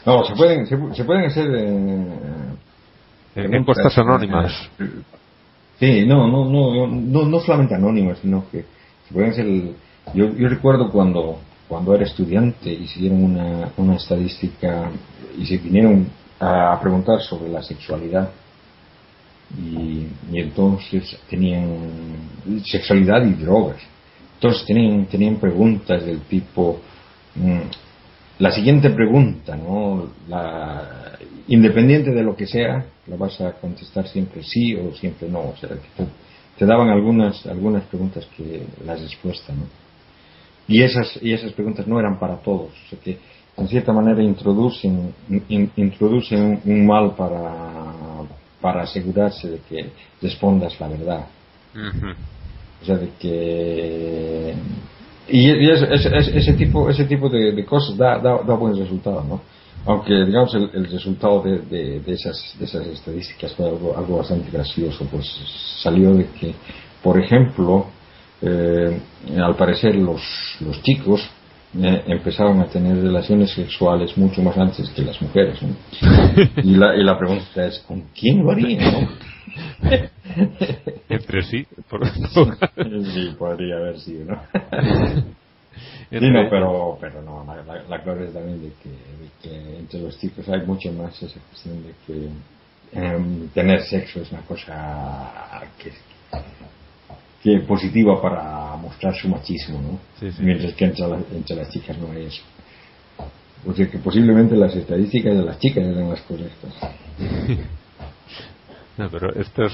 [0.05, 1.53] No, se pueden, se, se pueden hacer.
[1.53, 2.05] eh,
[3.35, 4.51] En encuestas anónimas.
[5.79, 8.65] Sí, no, no, no, no, no solamente anónimas, sino que
[9.07, 9.75] se pueden el-
[10.13, 14.91] yo, yo recuerdo cuando, cuando era estudiante hicieron una, una estadística
[15.37, 16.07] y se vinieron
[16.39, 18.29] a preguntar sobre la sexualidad
[19.57, 21.77] y, y entonces tenían
[22.65, 23.77] sexualidad y drogas.
[24.35, 26.79] Entonces tenían, tenían preguntas del tipo,
[27.35, 27.59] mm,
[28.39, 30.09] la siguiente pregunta, ¿no?
[30.27, 31.10] La,
[31.47, 35.39] independiente de lo que sea, la vas a contestar siempre sí o siempre no.
[35.39, 36.05] O sea, que te,
[36.57, 39.63] te daban algunas, algunas preguntas que las respuestas, ¿no?
[40.67, 42.69] Y esas, y esas preguntas no eran para todos.
[42.85, 43.17] O sea que,
[43.57, 45.13] en cierta manera, introducen,
[45.49, 47.43] in- introducen un mal para,
[48.61, 49.89] para asegurarse de que
[50.21, 51.25] respondas la verdad.
[52.81, 54.53] O sea, de que...
[55.27, 58.53] Y, y ese, ese- ese- ese tipo, ese tipo de, de cosas da, da, da
[58.55, 59.41] buen resultado, ¿no?
[59.85, 64.17] Aunque, digamos, el, el resultado de, de, de esas, de esas estadísticas fue algo, algo
[64.17, 65.25] bastante gracioso, pues
[65.81, 66.53] salió de que,
[67.01, 67.87] por ejemplo,
[68.41, 68.99] eh,
[69.37, 70.21] al parecer los,
[70.61, 71.27] los chicos
[71.81, 75.75] eh, empezaron a tener relaciones sexuales mucho más antes que las mujeres, ¿no?
[76.63, 79.09] Y la, y la pregunta es, ¿con quién lo harían, no?
[81.09, 82.05] Entre sí, por
[83.13, 84.41] Sí, podría haber sido, ¿no?
[86.09, 90.19] Sí, no, pero, pero no, la, la, es también de que, de que entre los
[90.19, 92.29] chicos hay mucho más esa cuestión de que
[92.99, 95.91] em, tener sexo es una cosa que,
[97.41, 99.99] que positiva para mostrar su machismo, ¿no?
[100.19, 100.43] Sí, sí.
[100.43, 102.41] Mientras que entre, la- entre las chicas no hay eso.
[103.65, 106.73] O sea que posiblemente las estadísticas de las chicas eran las correctas.
[108.97, 109.71] No, pero estos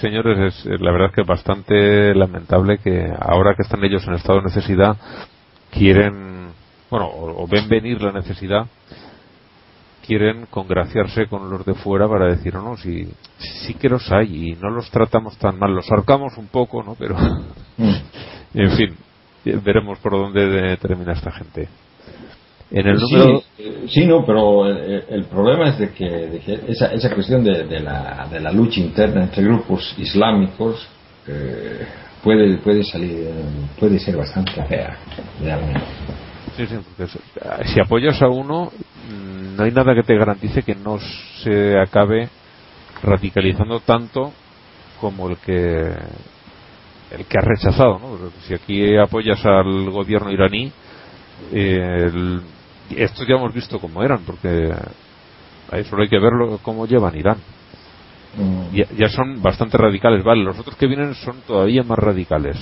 [0.00, 4.44] señores es la verdad que bastante lamentable que ahora que están ellos en estado de
[4.46, 4.96] necesidad
[5.72, 6.52] quieren,
[6.90, 8.66] bueno, o, o ven venir la necesidad,
[10.06, 14.50] quieren congraciarse con los de fuera para decir, no, no, si, sí que los hay
[14.50, 16.94] y no los tratamos tan mal, los ahorcamos un poco, ¿no?
[16.98, 17.16] Pero,
[17.76, 17.94] Mm.
[18.54, 18.96] en fin,
[19.44, 21.68] eh, veremos por dónde de- termina esta gente.
[22.72, 23.42] En el Sí, número...
[23.58, 27.42] eh, sí, no, pero el, el problema es de que, de que esa, esa cuestión
[27.42, 30.86] de, de la, de la lucha interna entre grupos islámicos
[31.26, 31.86] eh,
[32.22, 33.28] puede, puede salir,
[33.78, 34.96] puede ser bastante fea.
[36.56, 37.12] Sí, sí, porque
[37.72, 38.72] si apoyas a uno,
[39.10, 40.98] mm, no hay nada que te garantice que no
[41.42, 42.28] se acabe
[43.02, 44.32] radicalizando tanto
[45.00, 45.94] como el que
[47.10, 48.30] el que ha rechazado, ¿no?
[48.46, 50.70] Si aquí apoyas al gobierno iraní,
[51.52, 52.40] eh,
[52.96, 54.72] estos ya hemos visto cómo eran, porque
[55.70, 57.38] ahí solo hay que verlo cómo llevan Irán.
[58.36, 60.44] Mm, Ya, ya son bastante radicales, vale.
[60.44, 62.56] Los otros que vienen son todavía más radicales.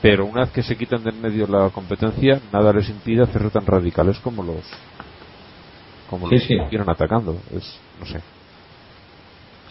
[0.00, 3.50] Pero una vez que se quitan de en medio la competencia, nada les impide hacerse
[3.50, 4.62] tan radicales como los
[6.10, 6.48] como Sí, los sí.
[6.58, 7.38] que vienen atacando.
[7.50, 8.20] Es, no sé.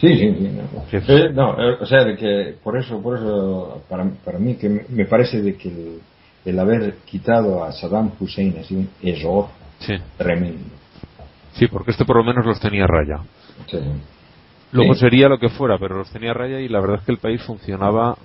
[0.00, 0.48] Sí, sí, sí.
[0.48, 0.96] No, Sí.
[1.08, 4.68] Eh, no, eh, o sea, de que por eso, por eso, para, para mí que
[4.68, 6.00] me, me parece de que el,
[6.44, 9.46] el haber quitado a Saddam Hussein sido un error
[10.18, 10.64] tremendo.
[11.54, 13.20] Sí, porque este por lo menos los tenía a raya.
[13.70, 13.78] Sí.
[14.74, 15.00] Luego Sí.
[15.00, 17.18] sería lo que fuera, pero los tenía a raya y la verdad es que el
[17.18, 18.16] país funcionaba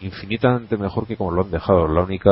[0.00, 1.86] infinitamente mejor que como lo han dejado.
[1.86, 2.30] La única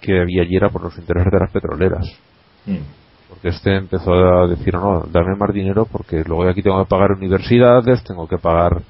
[0.00, 2.06] que había allí era por los intereses de las petroleras.
[2.66, 2.78] Mm.
[3.28, 7.12] porque este empezó a decir no, dame más dinero porque luego aquí tengo que pagar
[7.12, 8.80] universidades, tengo que pagar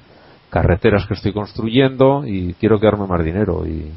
[0.49, 3.91] carreteras que estoy construyendo y quiero quedarme más dinero y,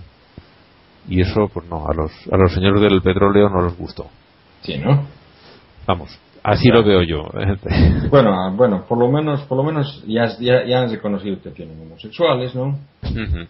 [1.08, 4.06] y eso pues no a los a los señores del petróleo no les gustó
[4.62, 5.04] Sí, ¿no?
[5.86, 7.24] vamos así lo veo yo
[8.10, 11.50] Bueno, ah, bueno, por lo menos, por lo menos ya, ya, ya han reconocido que
[11.50, 12.78] tienen homosexuales, ¿no?
[13.02, 13.46] Ujú.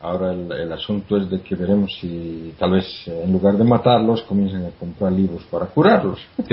[0.00, 3.62] Ahora el, el asunto es de que veremos si tal vez eh, en lugar de
[3.62, 6.18] matarlos comiencen a comprar libros para curarlos.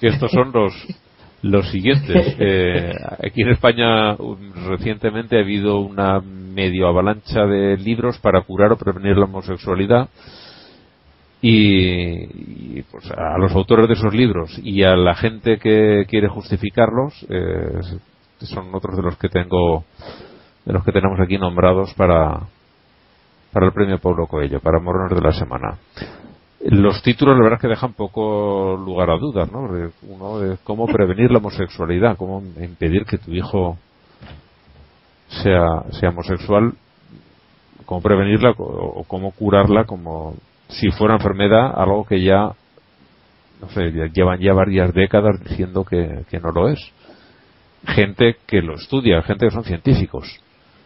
[0.00, 0.72] que estos son los
[1.42, 2.36] los siguientes.
[2.44, 2.92] Eh,
[3.24, 4.16] aquí en España
[4.66, 10.08] recientemente ha habido una medio avalancha de libros para curar o prevenir la homosexualidad
[11.44, 17.26] y, pues a los autores de esos libros y a la gente que quiere justificarlos
[17.28, 17.80] eh,
[18.38, 19.84] son otros de los que tengo
[20.64, 22.42] de los que tenemos aquí nombrados para
[23.52, 25.76] para el premio Pablo Coelho, para Morones de la Semana.
[26.64, 29.68] Los títulos, la verdad es que dejan poco lugar a dudas, ¿no?
[30.08, 33.76] Uno de cómo prevenir la homosexualidad, cómo impedir que tu hijo
[35.42, 36.72] sea, sea homosexual,
[37.84, 40.34] cómo prevenirla o cómo curarla como
[40.72, 42.50] si fuera enfermedad, algo que ya,
[43.60, 46.80] no sé, ya llevan ya varias décadas diciendo que, que no lo es.
[47.86, 50.38] Gente que lo estudia, gente que son científicos.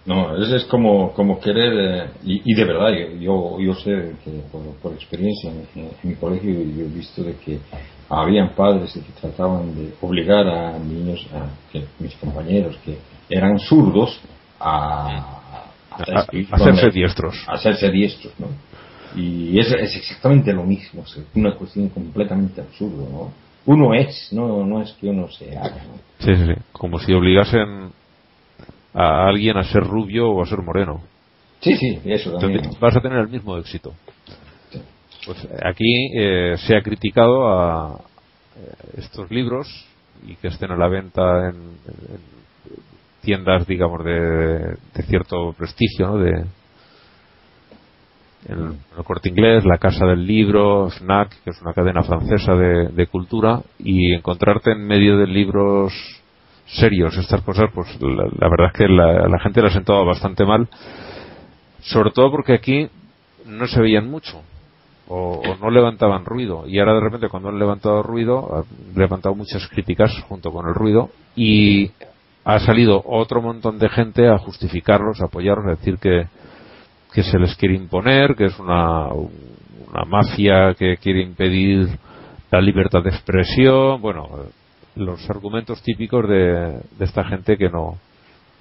[0.06, 1.72] No, es, es como, como querer,
[2.06, 6.14] eh, y, y de verdad, yo, yo sé que por, por experiencia en, en mi
[6.14, 7.58] colegio yo he visto de que
[8.08, 12.96] habían padres que trataban de obligar a niños, a que mis compañeros que
[13.28, 14.20] eran zurdos,
[14.60, 15.40] a,
[15.90, 17.44] A- escribir a hacerse diestros.
[17.48, 18.46] a hacerse diestros, ¿no?
[19.14, 23.32] Y es, es exactamente lo mismo, es una cuestión completamente absurda, ¿no?
[23.66, 25.98] Uno es, no, no es que uno se haga, ¿no?
[26.18, 26.60] Sí, sí, sí.
[26.72, 27.90] Como si obligasen
[28.94, 31.02] a alguien a ser rubio o a ser moreno.
[31.60, 32.70] Sí, sí, eso también.
[32.80, 33.92] Vas a tener el mismo éxito.
[34.70, 34.80] Sí.
[35.26, 38.00] Pues aquí eh, se ha criticado a
[38.56, 39.66] eh, estos libros
[40.26, 42.20] y que estén a la venta en, en
[43.22, 46.18] tiendas, digamos, de, de cierto prestigio, ¿no?
[46.18, 46.44] De
[48.48, 53.06] el, el Corte Inglés, la Casa del Libro, Fnac, que es una cadena francesa de,
[53.06, 55.92] cultura, y encontrarte en medio de libros
[56.66, 57.16] serios.
[57.16, 60.68] Estas cosas, pues la, verdad es que la, la gente la ha sentado bastante mal,
[61.80, 62.88] sobre todo porque aquí
[63.46, 64.42] no se veían mucho
[65.08, 66.66] o, o no levantaban ruido.
[66.66, 70.74] Y ahora de repente cuando han levantado ruido han levantado muchas críticas junto con el
[70.74, 71.92] ruido y
[72.44, 76.26] ha salido otro montón de gente a justificarlos, a apoyarlos, a decir que,
[77.16, 81.88] que se les quiere imponer, que es una, una mafia que quiere impedir
[82.50, 84.28] la libertad de expresión, bueno,
[84.96, 87.96] los argumentos típicos de, de esta gente que no,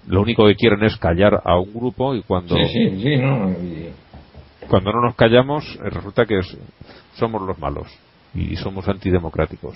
[0.08, 3.54] lo único que quieren es callar a un grupo y cuando Sí, sí, sí, ¿no?
[4.70, 6.58] Cuando no nos callamos eh, resulta que es-
[7.16, 7.88] somos los malos
[8.34, 9.76] y somos antidemocráticos.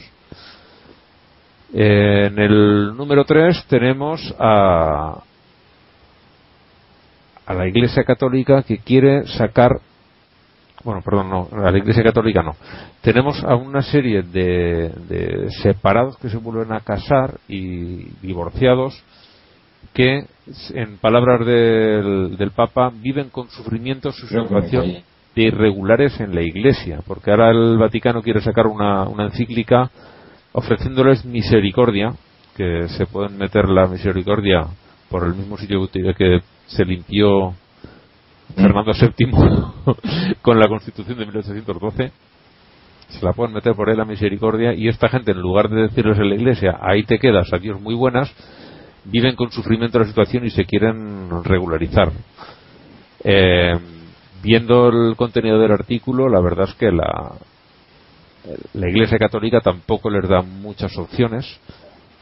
[1.73, 5.21] Eh, en el número 3 tenemos a,
[7.49, 9.79] a la Iglesia Católica que quiere sacar,
[10.83, 12.55] bueno, perdón, no, a la Iglesia Católica no.
[13.01, 19.03] Tenemos a una serie de, de separados que se vuelven a casar y divorciados
[19.95, 20.25] que,
[20.75, 24.97] en palabras del, del Papa, viven con sufrimiento su situación
[25.35, 29.89] de irregulares en la Iglesia, porque ahora el Vaticano quiere sacar una, una encíclica
[30.51, 32.13] ofreciéndoles misericordia,
[32.55, 34.67] que se pueden meter la misericordia
[35.09, 37.53] por el mismo sitio que que se limpió
[38.55, 42.11] Fernando VII con la Constitución de 1812
[43.09, 46.17] se la pueden meter por ahí la misericordia y esta gente en lugar de decirles
[46.19, 48.31] en la iglesia ahí te quedas, adiós muy buenas
[49.05, 52.11] viven con sufrimiento la situación y se quieren regularizar.
[53.23, 53.77] Eh,
[54.43, 57.33] viendo el contenido del artículo la verdad es que la
[58.73, 61.45] la iglesia católica tampoco les da muchas opciones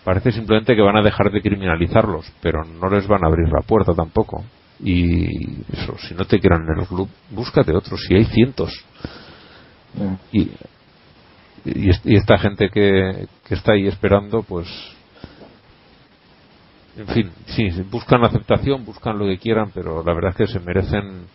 [0.08, 3.62] parece simplemente que van a dejar de criminalizarlos pero no les van a abrir la
[3.68, 4.42] puerta tampoco.
[4.80, 8.72] Y eso si no te quieran en el club búscate otros si hay cientos.
[10.32, 10.52] Y,
[11.66, 14.68] y, est- y esta gente que, que está ahí esperando, pues,
[16.96, 20.60] en fin, sí, buscan aceptación, buscan lo que quieran, pero la verdad es que se
[20.62, 21.26] merecen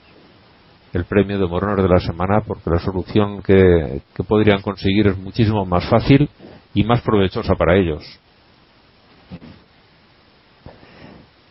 [0.94, 5.18] el premio de Morones de la semana porque la solución que, que podrían conseguir es
[5.18, 6.30] muchísimo más fácil
[6.74, 8.02] y más provechosa para ellos.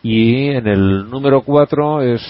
[0.03, 2.21] Y en el número 4 es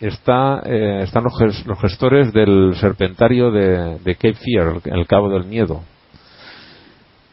[0.00, 5.06] está, eh, están los, ges- los gestores del serpentario de, de Cape Fear, el, el
[5.06, 5.82] Cabo del Miedo,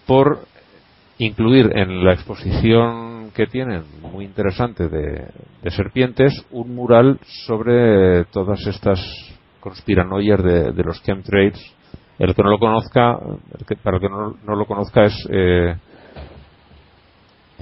[0.06, 0.40] por
[1.18, 5.28] incluir en la exposición que tienen, muy interesante, de,
[5.62, 9.00] de serpientes, un mural sobre todas estas
[9.60, 11.60] conspiranoias de, de los chemtrails.
[12.20, 13.18] El que no lo conozca,
[13.60, 15.28] el que- para el que no, no lo conozca es...
[15.32, 15.76] eh,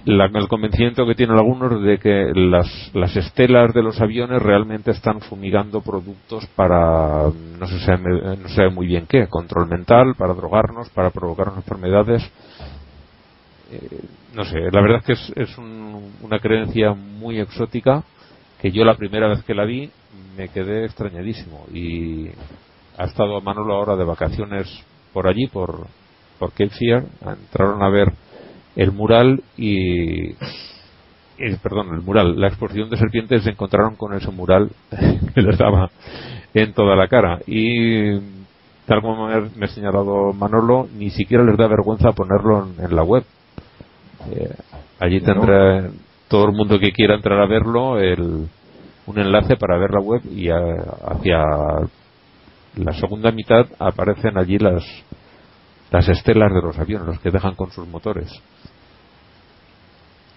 [0.06, 5.22] el convencimiento que tienen algunos de que las, las estelas de los aviones realmente están
[5.22, 7.30] fumigando productos para
[7.60, 12.24] no se no sabe muy bien qué, control mental, para drogarnos, para provocarnos enfermedades.
[13.72, 14.02] Eh,
[14.34, 18.04] no sé, la verdad es que es, es una creencia muy exótica
[18.62, 19.90] que yo la primera vez que la vi
[20.38, 22.30] me quedé extrañadísimo y
[22.98, 24.68] ha estado a Manolo ahora de vacaciones
[25.14, 25.88] por allí, por,
[26.40, 28.14] por Cape Fear, entraron a ver
[28.76, 30.34] el mural y
[31.62, 34.70] perdón, el mural, la exposición de serpientes se encontraron con ese mural
[35.34, 35.90] que les daba
[36.54, 38.20] en toda la cara y
[38.86, 43.24] tal como me ha señalado Manolo, ni siquiera les da vergüenza ponerlo en, la web.
[44.32, 44.54] Eh,
[45.00, 45.90] allí tendrá
[46.28, 48.48] todo el mundo que quiera entrar a verlo el,
[49.06, 51.40] un enlace para ver la web y hacia
[52.76, 54.84] la segunda mitad aparecen allí las
[55.92, 58.32] las estelas de los aviones, los que dejan con sus motores.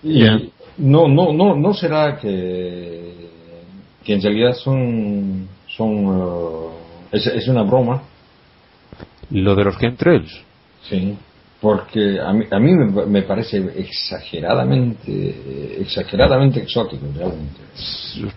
[0.04, 0.22] Y
[0.78, 3.14] no, no, no, no será que,
[4.04, 6.70] que en realidad son, son uh,
[7.10, 8.02] es, es, una broma.
[9.30, 10.30] Lo de los chemtrails.
[10.82, 11.16] Sí,
[11.60, 12.72] porque a mí, a mí
[13.06, 17.60] me, parece exageradamente, exageradamente exótico, realmente.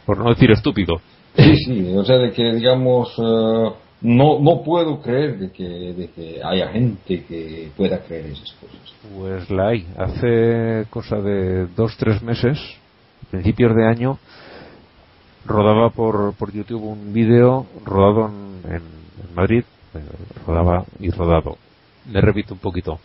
[0.06, 1.02] Por no decir estúpido.
[1.36, 6.70] Sí, sí, o sea, de que digamos, uh, no, no puedo creer de que, haya
[6.70, 8.94] gente que pueda creer esas cosas.
[9.18, 9.88] Pues la hay.
[9.98, 12.60] Hace cosa de dos, tres meses,
[13.32, 14.20] principios de año,
[15.46, 18.98] rodaba por, por YouTube un vídeo rodado en, en,
[19.36, 20.00] Madrid, eh,
[20.46, 21.58] rodaba y rodado.
[22.06, 23.00] Me repito un poquito.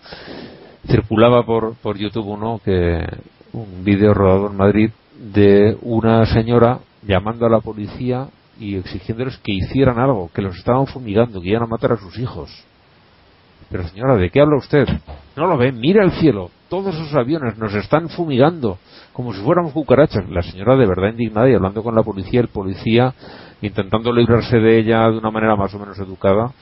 [0.87, 3.07] Circulaba por, por YouTube uno que
[3.53, 8.29] un vídeo rodado en Madrid de una señora llamando a la policía
[8.59, 12.19] y exigiéndoles que hicieran algo, que los estaban fumigando, que iban a matar a sus
[12.19, 12.51] hijos.
[13.71, 14.87] Pero señora, ¿de qué habla usted?
[15.37, 18.79] No lo ve, mira el cielo, todos esos aviones nos están fumigando
[19.13, 20.29] como si fuéramos cucarachas.
[20.31, 23.15] La señora de verdad indignada y hablando con la policía, el policía
[23.61, 26.53] intentando librarse de ella de una manera más o menos educada.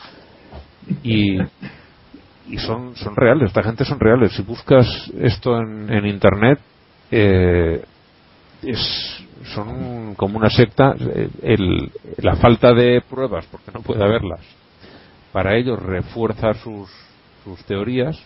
[1.03, 1.39] Y,
[2.49, 4.33] y son, son reales, esta gente son reales.
[4.33, 4.87] Si buscas
[5.21, 6.59] esto en, en internet,
[7.11, 7.85] eh,
[8.63, 9.20] es,
[9.55, 10.95] son como una secta.
[11.43, 14.41] El, la falta de pruebas, porque no puede haberlas,
[15.33, 16.91] para ellos refuerza sus,
[17.45, 18.21] sus teorías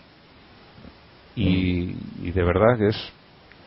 [1.35, 1.91] y,
[2.31, 3.13] de verdad que es,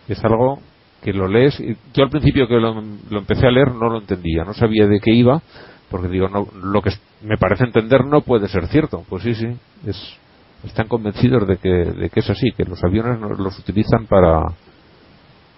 [0.09, 0.61] es algo
[1.02, 1.59] que lo lees.
[1.61, 4.86] Y yo al principio que lo, lo, empecé a leer no lo entendía, no sabía
[4.86, 5.42] de qué iba,
[5.90, 6.90] porque digo, no, lo que
[7.22, 9.04] me parece entender no puede ser cierto.
[9.09, 9.46] Pues sí, sí,
[9.86, 10.16] es,
[10.64, 14.42] están convencidos de que, de que es así, que los aviones los utilizan para,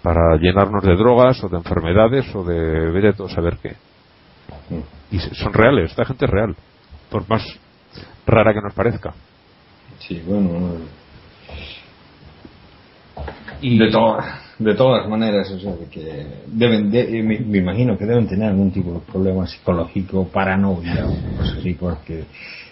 [0.03, 3.77] para llenarnos de drogas o de enfermedades o de ver todo saber qué.
[5.11, 6.57] Y son reales, esta gente es real,
[7.11, 7.43] por más
[8.27, 9.13] rara que nos parezca.
[9.99, 10.79] Sí, bueno.
[13.61, 13.91] Y de,
[14.59, 19.01] de todas maneras, o sea, que deben, me, imagino que deben tener algún tipo de
[19.01, 22.25] problema psicológico, paranoia o cosas así, porque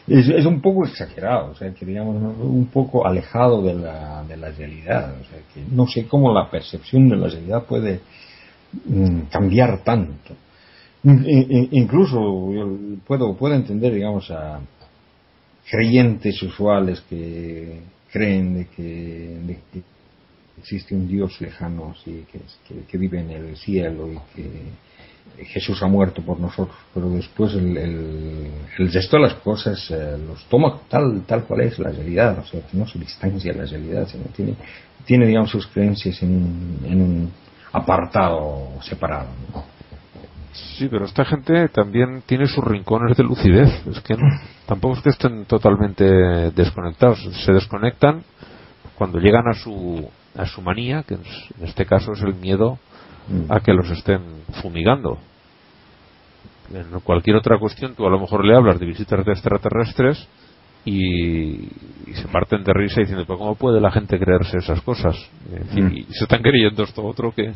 [0.09, 4.51] es, un poco exagerado, o sea, que digamos, un poco alejado de la, de la
[4.51, 8.01] realidad, o sea, que no sé cómo la percepción de la realidad puede
[8.87, 10.35] mm, cambiar tanto.
[11.05, 12.51] incluso
[13.07, 14.61] puedo, puedo entender, digamos, a
[15.71, 17.81] creyentes usuales que
[18.11, 19.39] creen de que,
[20.59, 22.25] existe un Dios lejano, que,
[22.67, 24.51] que, que vive en el cielo y que
[25.37, 30.19] Jesús ha muerto por nosotros, pero después el, el, el resto de las cosas eh,
[30.27, 33.65] los toma tal, tal cual es la realidad, o sea, no se distancia de la
[33.65, 34.55] realidad, sino tiene,
[35.05, 37.33] tiene digamos, sus creencias en, en un
[37.73, 39.29] apartado separado.
[40.53, 44.25] Sí, pero esta gente también tiene sus rincones de lucidez, es que no,
[44.67, 48.23] tampoco es que estén totalmente desconectados, se desconectan
[48.97, 51.23] cuando llegan a su, a su manía, que en
[51.63, 52.79] este caso es el miedo
[53.49, 54.21] a que los estén
[54.63, 55.19] fumigando.
[56.73, 60.29] En cualquier otra cuestión, tú a lo mejor le hablas de visitas de extraterrestres
[60.85, 61.69] y,
[62.15, 65.17] se parten de risa diciendo, pero ¿cómo puede la gente creerse esas cosas?
[65.75, 65.93] Mm.
[65.93, 67.53] Y se están creyendo esto otro que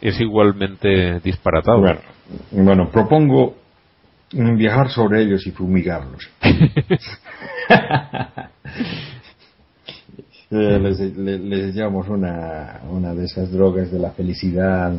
[0.00, 1.82] es igualmente disparatado.
[2.50, 3.56] Bueno, propongo
[4.32, 6.30] viajar sobre ellos y fumigarlos.
[10.54, 14.94] Les, les, llamamos una, una de esas drogas de la felicidad,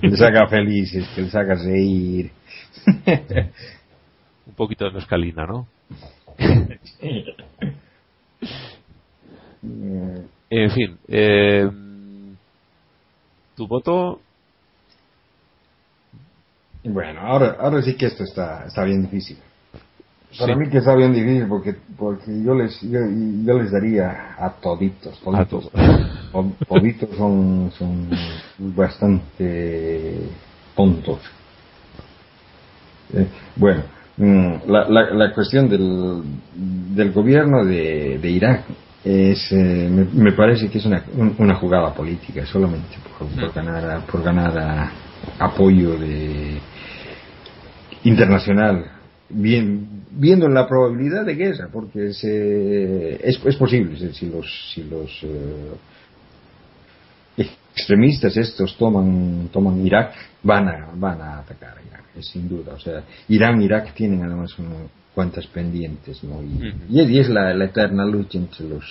[0.00, 2.30] que les haga felices, que les haga reír.
[4.46, 5.66] Un poquito de mescalina, ¿no?
[10.50, 11.68] en fin, eh,
[13.56, 14.20] tu voto.
[16.84, 19.38] Bueno, ahora, ahora sí que esto está, está bien difícil.
[20.38, 23.00] Para mí que está bien difícil porque, porque yo, les, yo,
[23.58, 25.70] les daría a toditos, toditos.
[26.68, 28.08] toditos son, son
[28.74, 30.18] bastante
[30.74, 31.20] tontos.
[33.12, 33.82] Eh, bueno,
[34.16, 36.22] mm, la, la, la, cuestión del,
[36.94, 38.64] del gobierno de, de Irak
[39.04, 41.04] es, eh, me, me, parece que es una,
[41.38, 44.90] una jugada política solamente por, por ganar, por ganar
[45.38, 46.58] apoyo de
[48.02, 48.94] internacional
[49.28, 54.82] bien, viendo la probabilidad de guerra, porque es, eh, es, es, posible, si los, si
[54.84, 55.72] los eh,
[57.76, 62.74] extremistas estos toman, toman Irak, van a, van a atacar a Irak, es sin duda.
[62.74, 66.42] O sea, Irán y Irak tienen además unas cuantas pendientes, ¿no?
[66.42, 68.84] Y, y es la, la eterna lucha entre los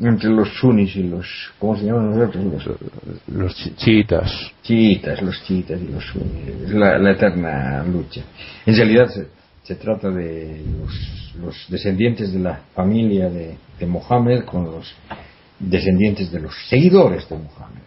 [0.00, 1.26] entre los sunis y los
[1.58, 2.44] ¿cómo se llaman nosotros?
[2.66, 8.22] Los, los chiitas chiitas los chiitas y los sunis es la, la eterna lucha
[8.66, 9.10] en realidad
[9.62, 10.62] se, trata de
[11.40, 14.94] los, descendientes de la familia de, de, Mohammed con los
[15.58, 17.82] descendientes de los seguidores de Mohammed.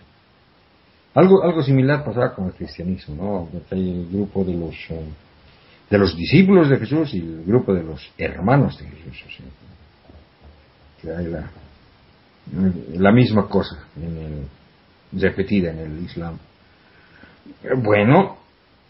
[1.14, 4.76] Algo algo similar pasaba con el cristianismo no hay el grupo de los
[5.90, 9.38] de los discípulos de Jesús y el grupo de los hermanos de Jesús
[11.02, 11.50] que hay la
[12.94, 16.38] la misma cosa en el, repetida en el Islam.
[17.78, 18.38] Bueno,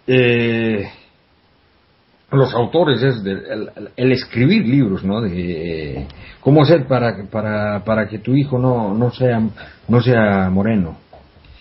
[0.08, 0.90] eh,
[2.32, 5.22] los autores es de, el, el, escribir libros, ¿no?
[5.22, 6.08] De
[6.42, 9.42] cómo hacer para, para, para que tu hijo no, no sea
[9.88, 10.98] no sea moreno.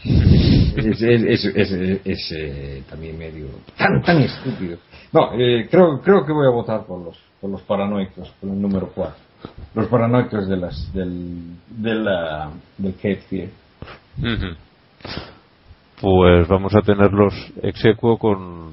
[0.04, 1.72] es, es, es,
[2.04, 3.46] es eh, también medio
[3.76, 4.78] tan tan estúpido.
[5.12, 8.60] No, eh, creo creo que voy a votar por los por los paranoicos, por el
[8.60, 9.24] número 4
[9.74, 13.48] los paranoicos de las del de la, del Cape Fear.
[16.00, 18.72] Pues vamos a tenerlos execuo con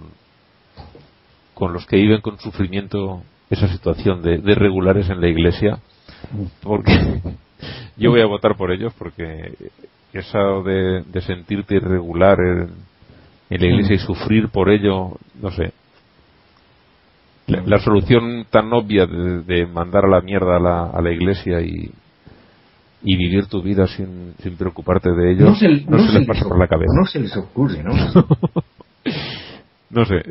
[1.61, 5.77] con los que viven con sufrimiento esa situación de, de regulares en la iglesia
[6.63, 6.91] porque
[7.97, 9.53] yo voy a votar por ellos porque
[10.11, 12.69] eso de, de sentirte irregular en,
[13.51, 15.71] en la iglesia y sufrir por ello no sé
[17.45, 21.11] la, la, solución tan obvia de, de, mandar a la mierda a la, a la
[21.11, 21.91] iglesia y,
[23.03, 26.19] y, vivir tu vida sin, sin preocuparte de ellos no se, no no se, se
[26.19, 26.91] les pasa por la cabeza.
[26.99, 27.93] No se les ocurre, ¿no?
[29.91, 30.23] no sé,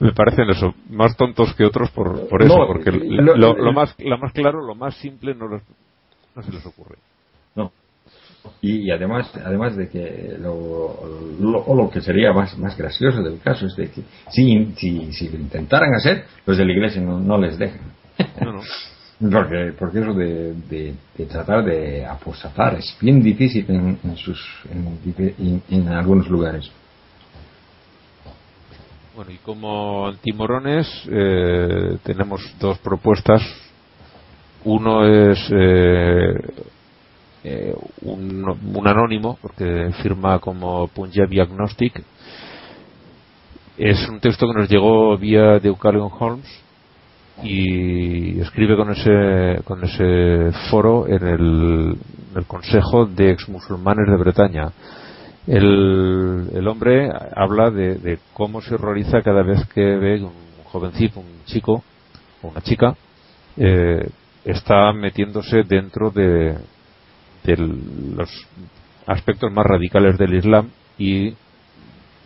[0.00, 3.72] me parecen eso, más tontos que otros por, por eso, No, porque lo- lo, lo
[3.72, 5.62] más, lo más claro, lo más simple no, les-
[6.34, 6.96] no se les ocurre.
[7.54, 7.70] No.
[8.60, 10.98] Y, y además, además de que lo,
[11.40, 15.36] lo, que sería más, más gracioso del caso es de que si, si, si lo
[15.38, 17.92] intentaran hacer, los de la iglesia no, no les dejan.
[18.42, 18.60] No, no.
[19.30, 24.44] Porque, porque eso de, de, de tratar de apostatar es bien difícil en, en sus,
[25.70, 26.72] en algunos lugares.
[29.22, 33.40] Bueno, y como antimorones eh, tenemos dos propuestas.
[34.64, 36.34] Uno es eh,
[37.44, 38.44] eh, un,
[38.74, 42.02] un anónimo, porque firma como Punjabi Agnostic.
[43.78, 46.62] Es un texto que nos llegó vía Deucalion Holmes
[47.44, 51.96] y escribe con ese, con ese foro en el,
[52.32, 54.72] en el Consejo de Exmusulmanes de Bretaña.
[55.46, 60.32] El, hombre habla de, de cómo se horroriza cada vez que ve un
[60.64, 61.82] jovencito, un chico
[62.42, 62.96] o una chica,
[63.56, 64.08] eh,
[64.44, 66.56] está metiéndose dentro de,
[67.44, 68.30] los
[69.06, 71.30] aspectos más radicales del Islam y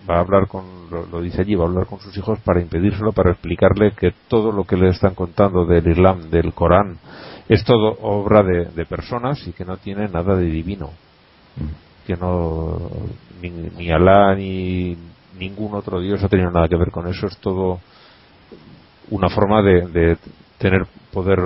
[0.08, 3.12] va a hablar con, lo, dice allí, va a hablar con sus hijos para impedírselo,
[3.12, 6.98] para explicarle que todo lo que le están contando del Islam, del Corán,
[7.48, 10.90] es todo obra de, de personas y que no tiene nada de divino
[12.06, 12.78] que no
[13.42, 14.96] ni, ni Alá ni
[15.38, 17.26] ningún otro dios ha tenido nada que ver con eso.
[17.26, 17.80] Es todo
[19.10, 20.16] una forma de, de
[20.58, 21.38] tener poder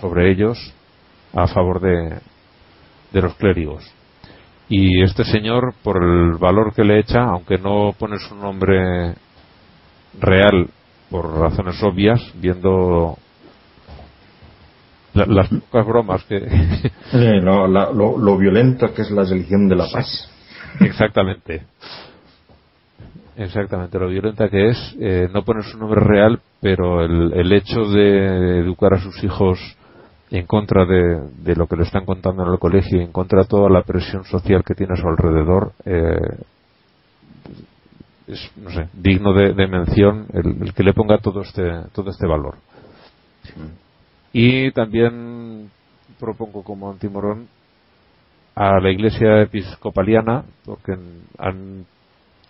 [0.00, 0.58] sobre ellos
[1.34, 2.18] a favor de,
[3.12, 3.84] de los clérigos.
[4.68, 9.14] Y este señor por el valor que le echa aunque no pone su nombre
[10.18, 10.68] real
[11.10, 13.18] por razones obvias viendo
[15.14, 16.36] la- las pocas bromas que
[17.12, 20.28] Eh, lo, la- lo, lo violento que es la religión de la paz.
[20.80, 21.62] Exactamente.
[23.36, 27.80] Exactamente, lo violenta que es, eh, no poner su nombre real, pero el, el hecho
[27.88, 29.58] de educar a sus hijos
[30.30, 33.42] en contra de, de lo que le están contando en el colegio y en contra
[33.42, 36.36] de toda la presión social que tiene a su alrededor, eh,
[38.28, 41.62] es, no sé, digno de, de mención el, el que le ponga todo este,
[41.94, 42.56] todo este valor.
[44.32, 45.70] Y también
[46.18, 47.48] propongo como antimorón
[48.54, 50.96] a la iglesia episcopaliana porque
[51.38, 51.84] han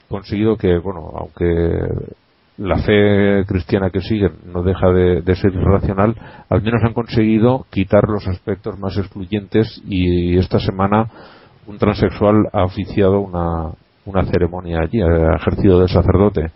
[0.08, 1.46] conseguido que, bueno, aunque
[2.58, 6.14] la fe cristiana que siguen no deja de, ser irracional,
[6.48, 11.10] al menos han conseguido quitar los aspectos más excluyentes y esta semana
[11.66, 13.70] un transexual ha oficiado una,
[14.04, 16.50] una ceremonia allí, ha ejercido de sacerdote.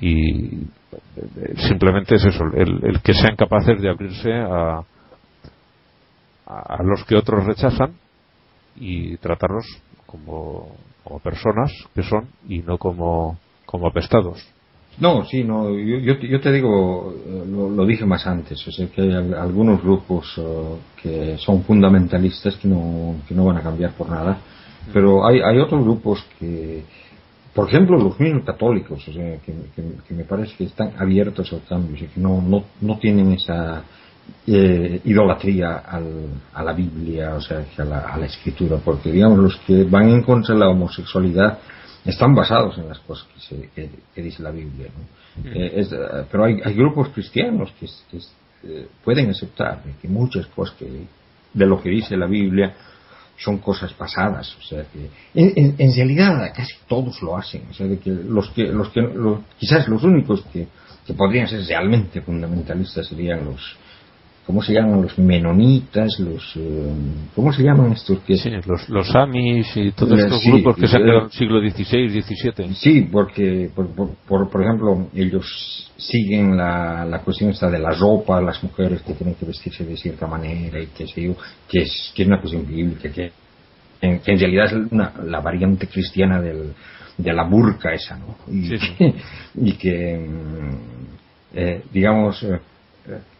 [0.00, 0.66] Y
[1.68, 4.82] simplemente es eso, el, que sean capaces de abrirse a,
[6.46, 7.94] a los que otros rechazan
[8.76, 9.64] y tratarlos
[10.06, 14.46] como, como personas que son y no como, como apestados.
[14.98, 17.14] No, sí, no, yo, yo, te digo,
[17.48, 22.68] lo, dije más antes, o sea, que hay algunos grupos eh, que son fundamentalistas que
[22.68, 24.38] no, que no van a cambiar por nada,
[24.92, 26.84] pero hay, hay otros grupos que,
[27.54, 29.52] por ejemplo, los mismos católicos, o sea, que,
[30.06, 33.82] que, me parece que están abiertos al cambio, que no, no, no tienen esa
[34.46, 39.38] eh, idolatría al, a la Biblia, o sea, a la, a la escritura, porque digamos
[39.38, 41.58] los que van en contra de la homosexualidad
[42.04, 44.88] están basados en las cosas que, que, dice la Biblia.
[44.96, 45.42] ¿no?
[45.42, 45.56] Mm.
[45.56, 45.98] Eh, es, eh,
[46.30, 47.86] pero hay, hay, grupos cristianos que,
[48.64, 50.86] eh, pueden aceptar que muchas cosas que,
[51.52, 52.74] de lo que dice la Biblia
[53.42, 54.56] son cosas pasadas.
[54.58, 57.62] O sea, que en, en, realidad casi todos lo hacen.
[57.70, 59.00] O sea, de que los que, los que
[59.58, 60.68] quizás los únicos que,
[61.06, 63.60] que podrían ser realmente fundamentalistas serían los,
[64.46, 66.18] ¿Cómo se llaman los menonitas?
[66.18, 66.92] los eh,
[67.34, 68.18] ¿Cómo se llaman estos?
[68.20, 68.36] Que...
[68.36, 71.60] Sí, los, los amis y todos estos grupos que se han creado en el siglo
[71.60, 72.74] XVI, XVII.
[72.74, 78.40] Sí, porque, por, por, por, ejemplo, ellos siguen la, la cuestión esta de la ropa,
[78.40, 81.36] las mujeres que tienen que vestirse de cierta manera y qué sé yo,
[81.68, 83.30] que es, que es una cuestión bíblica, que
[84.00, 86.74] en, que en realidad es una, la variante cristiana del,
[87.16, 88.36] de la burka esa, ¿no?
[88.48, 89.14] Y, sí, sí.
[89.54, 92.58] y que, mm, eh, digamos, eh,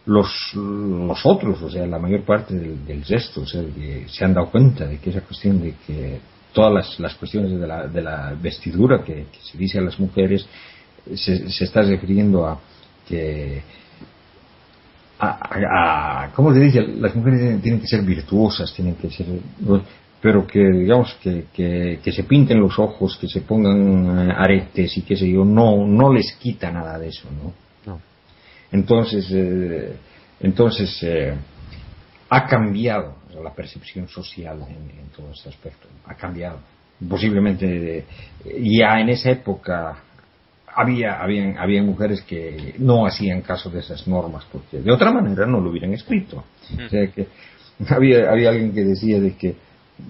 [0.05, 3.61] los, los otros, o sea, la mayor parte del, del resto, o sea,
[4.07, 6.19] se han dado cuenta de que esa cuestión de que
[6.53, 10.45] todas las, las cuestiones de la, de la vestidura que, se dice a las mujeres
[11.15, 12.59] se, se está refiriendo a
[13.07, 13.63] que
[15.19, 16.81] a, ¿cómo se dice?
[16.81, 19.25] Las mujeres tienen que ser virtuosas, tienen que ser,
[20.21, 25.01] pero que digamos que, que, que, se pinten los ojos, que se pongan aretes y
[25.03, 27.53] qué sé yo, no, no les quita nada de eso, ¿no?
[28.73, 29.95] Entonces, eh,
[30.41, 31.33] entonces eh,
[32.29, 36.57] ha cambiado la percepción social en, todo este aspecto, ha cambiado.
[37.07, 38.05] Posiblemente eh,
[38.43, 39.95] ya en esa época
[40.75, 45.59] había, había mujeres que no hacían caso de esas normas porque de otra manera no
[45.61, 46.43] lo hubieran escrito.
[46.73, 47.27] O sea que
[47.89, 49.55] había, había alguien que decía de que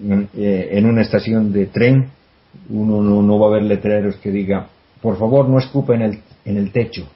[0.00, 2.08] en una estación de tren
[2.70, 4.68] uno no, no, va a ver letreros que diga
[5.02, 7.06] por favor no escupa en el, en el techo.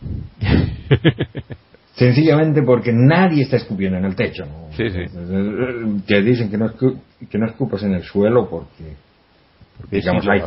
[1.95, 4.45] Sencillamente porque nadie está escupiendo en el techo.
[4.77, 5.01] Sí, sí.
[6.07, 8.95] Te dicen que no, que no escupas en el suelo porque,
[9.91, 10.43] digamos, hay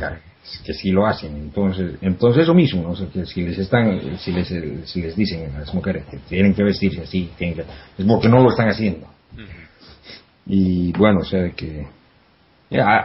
[0.64, 1.36] que sí lo hacen.
[1.36, 3.12] Entonces, entonces eso mismo, ¿no?
[3.12, 4.48] que si les están, si les,
[4.86, 8.30] si les dicen a las mujeres que tienen que vestirse así, tienen que, es porque
[8.30, 9.08] no lo están haciendo.
[10.46, 11.86] Y bueno, o sea que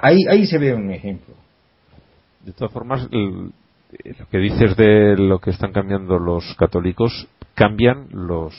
[0.03, 1.35] ahí, ahí se ve un ejemplo.
[2.45, 3.09] De todas formas,
[4.19, 8.55] lo que dices de lo que están cambiando los católicos, cambian los,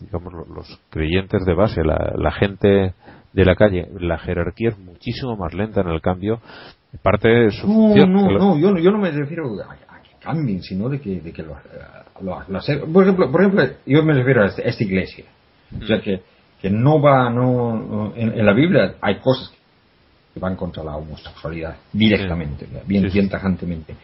[0.00, 2.94] digamos, los, creyentes de base, la, gente
[3.32, 3.88] de la calle.
[3.98, 6.40] La jerarquía es muchísimo más lenta en el cambio.
[7.02, 10.88] Parte de su no, no, no, yo, yo no me refiero a, que cambien, sino
[10.88, 11.56] de que, de que lo,
[12.20, 12.40] lo,
[12.92, 15.24] por, ejemplo, por ejemplo, yo me refiero a esta, iglesia.
[15.82, 16.20] O sea, que,
[16.60, 19.52] que no va, no, en, la Biblia hay cosas
[20.32, 23.96] que van contra la homosexualidad directamente, bien, bien tajantemente.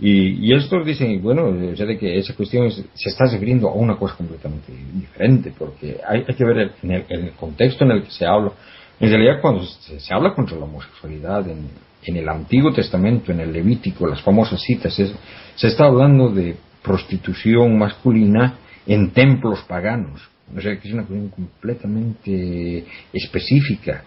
[0.00, 3.74] Y, y estos dicen, bueno, o sea, de que esa cuestión se está refiriendo a
[3.74, 8.02] una cosa completamente diferente, porque hay, hay que ver en el, el, contexto en el
[8.04, 8.52] que se habla.
[9.00, 11.68] En realidad, cuando se, habla contra la homosexualidad en,
[12.04, 17.76] en, el Antiguo Testamento, en el Levítico, las famosas citas, se está hablando de prostitución
[17.76, 20.20] masculina en templos paganos.
[20.56, 24.04] O sea, que es una cuestión completamente específica.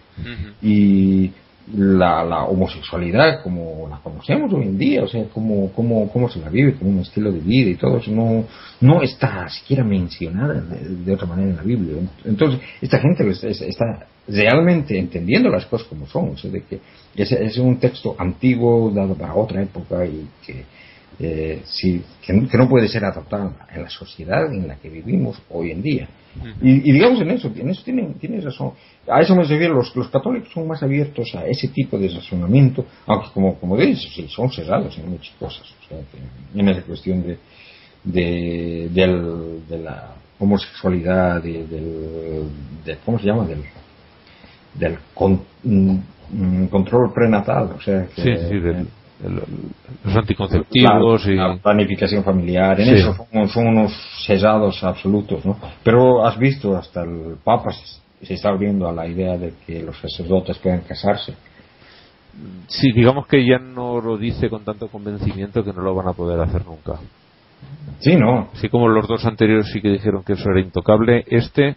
[0.60, 1.30] Y
[1.74, 6.40] la, la, homosexualidad como la conocemos hoy en día, o sea, cómo, cómo, cómo se
[6.40, 8.44] la vive como un estilo de vida y todo eso, no,
[8.80, 11.96] no está siquiera mencionada de, otra manera en la Biblia.
[12.24, 16.80] Entonces, esta gente está realmente entendiendo las cosas como son, o sea, de que
[17.14, 20.64] es, es un texto antiguo, dado para otra época y que,
[21.18, 25.70] eh, sí, que, no puede ser adaptado en la sociedad en la que vivimos hoy
[25.70, 26.08] en día.
[26.60, 28.72] Y, y, digamos en eso, en eso tienen, tienen razón.
[29.06, 33.28] A eso me refiero, los, católicos son más abiertos a ese tipo de razonamiento, aunque
[33.34, 35.62] como, como dices, sí, son cerrados en muchas cosas.
[35.62, 35.98] O sea,
[36.54, 37.38] en esa cuestión de,
[38.04, 42.48] de, la homosexualidad, de, del,
[42.84, 43.46] de, ¿cómo se llama?
[43.46, 43.62] Del,
[44.74, 48.88] del con, mm, control prenatal, o sea, que, sí, del,
[49.22, 52.94] los anticonceptivos y la planificación familiar, en Sí.
[52.94, 53.92] eso son, son unos
[54.26, 55.56] cesados absolutos, ¿no?
[55.84, 59.82] Pero has visto, hasta el Papa se, se está abriendo a la idea de que
[59.82, 61.34] los sacerdotes puedan casarse.
[62.66, 66.14] sí, digamos que ya no lo dice con tanto convencimiento que no lo van a
[66.14, 66.98] poder hacer nunca.
[68.00, 68.48] Sí, ¿no?
[68.54, 71.76] Así como los dos anteriores sí que dijeron que eso era intocable, este eh,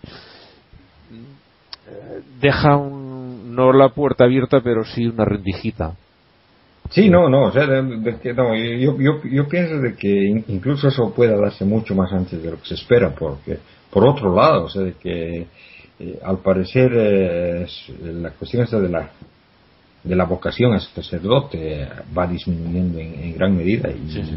[2.42, 5.94] deja un, no la puerta abierta, pero sí una rendijita.
[6.92, 10.08] Sí, no, no, o sea, de- de que no, yo, yo, yo pienso de que
[10.08, 13.58] in- incluso eso pueda darse mucho más antes de lo que se espera, porque
[13.90, 15.48] por otro lado, o sea, de que
[16.00, 17.66] eh, al parecer eh,
[18.04, 19.10] la cuestión esta de la
[20.04, 24.36] de la vocación a sacerdote va disminuyendo en, en gran medida y, Sí, sí.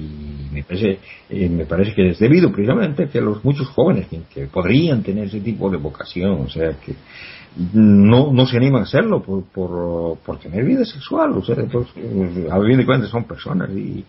[0.51, 4.07] y me parece eh, me parece que es debido precisamente a que los muchos jóvenes
[4.09, 6.95] que, que podrían tener ese tipo de vocación, o sea, que
[7.59, 9.45] no, no se animan a hacerlo por,
[10.19, 14.05] por, tener vida sexual, o sea, pues, eh, a de son personas y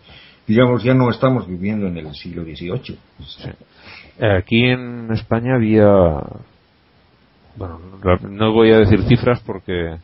[0.46, 2.98] digamos ya no estamos viviendo en el siglo XVIII.
[4.38, 5.90] Aquí en España había,
[7.56, 7.80] bueno,
[8.28, 9.96] no- voy a decir cifras porque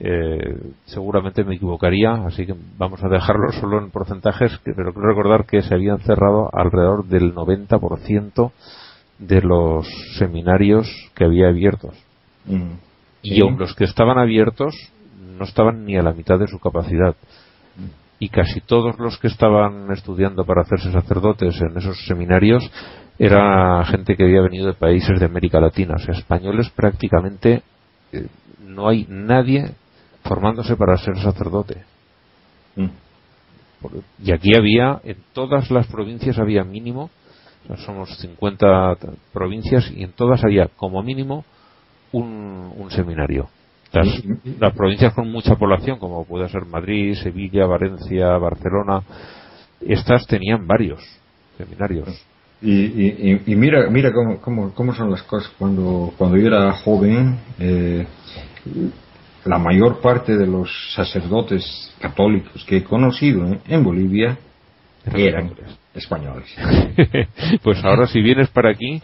[0.00, 5.46] eh, seguramente me equivocaría, así que vamos a dejarlo solo en porcentajes, pero quiero recordar
[5.46, 8.52] que se habían cerrado alrededor del 90%
[9.18, 9.86] de los
[10.18, 12.05] seminarios que había abiertos.
[12.46, 12.72] Mm.
[13.22, 13.40] Y Sí.
[13.58, 14.74] los que estaban abiertos
[15.38, 17.14] no estaban ni a la mitad de su capacidad.
[18.18, 22.70] Y casi todos los que estaban estudiando para hacerse sacerdotes en esos seminarios
[23.18, 25.94] era gente que había venido de países de América Latina.
[25.96, 27.62] O sea, españoles prácticamente
[28.12, 28.26] eh,
[28.64, 29.72] no hay nadie
[30.24, 31.84] formándose para ser sacerdote.
[32.76, 32.86] Mm.
[34.24, 37.10] Y aquí había, en todas las provincias había mínimo,
[37.64, 41.44] o sea, somos 50 t- provincias y en todas había como mínimo
[42.12, 43.48] un, un seminario.
[43.92, 44.08] Las,
[44.58, 49.02] las provincias con mucha población, como puede ser Madrid, Sevilla, Valencia, Barcelona,
[49.80, 51.00] estas tenían varios
[51.56, 52.08] seminarios.
[52.60, 53.06] Y, y,
[53.46, 55.50] y- y mira, mira cómo, cómo, cómo son las cosas.
[55.58, 58.06] Cuando, cuando yo era joven, eh,
[59.44, 63.60] la mayor parte de los sacerdotes católicos que he conocido ¿eh?
[63.68, 64.36] en Bolivia
[65.14, 65.52] eran
[65.94, 66.48] españoles.
[67.62, 69.00] pues ahora si vienes para aquí,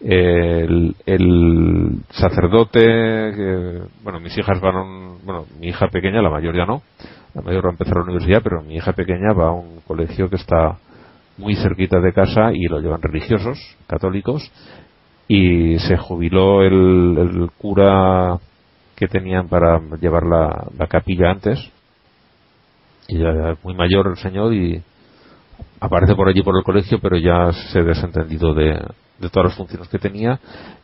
[0.00, 0.94] el,
[2.10, 6.66] sacerdote, que- bueno, mis hijas van a un, bueno, mi hija pequeña, la mayor ya
[6.66, 6.82] no,
[7.34, 10.28] la mayor va a empezar la universidad, pero mi hija pequeña va a un colegio
[10.30, 10.78] que está
[11.38, 14.50] muy cerquita de casa y lo llevan religiosos, católicos,
[15.28, 18.38] y se jubiló el, el cura
[18.94, 21.58] que tenían para llevar la, la capilla antes,
[23.08, 24.82] y ya era muy mayor el señor y
[25.80, 28.80] aparece por allí por el colegio, pero ya se ha desentendido de,
[29.18, 30.38] de todas las funciones que tenía.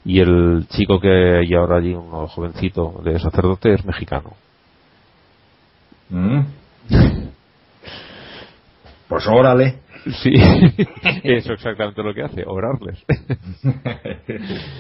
[0.05, 1.09] Y el chico que
[1.39, 4.33] hay ahora allí, un jovencito de sacerdote, es mexicano.
[6.11, 6.41] ¿Mm?
[9.09, 9.78] Pues órale.
[10.22, 10.33] Sí,
[11.22, 13.05] eso exactamente lo que hace, orarles.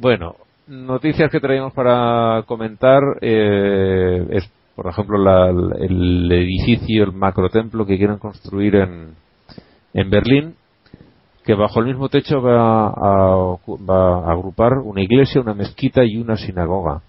[0.00, 0.34] bueno,
[0.66, 7.96] noticias que traemos para comentar eh, es, por ejemplo, la- el edificio, el macrotemplo que
[7.96, 9.14] quieren construir en,
[9.94, 10.54] en Berlín,
[11.48, 13.56] que bajo el mismo techo va a,
[13.90, 17.00] va a agrupar una iglesia, una mezquita y una sinagoga.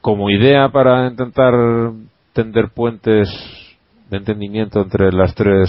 [0.00, 1.54] Como idea para intentar
[2.32, 3.28] tender puentes
[4.08, 5.68] de entendimiento entre las tres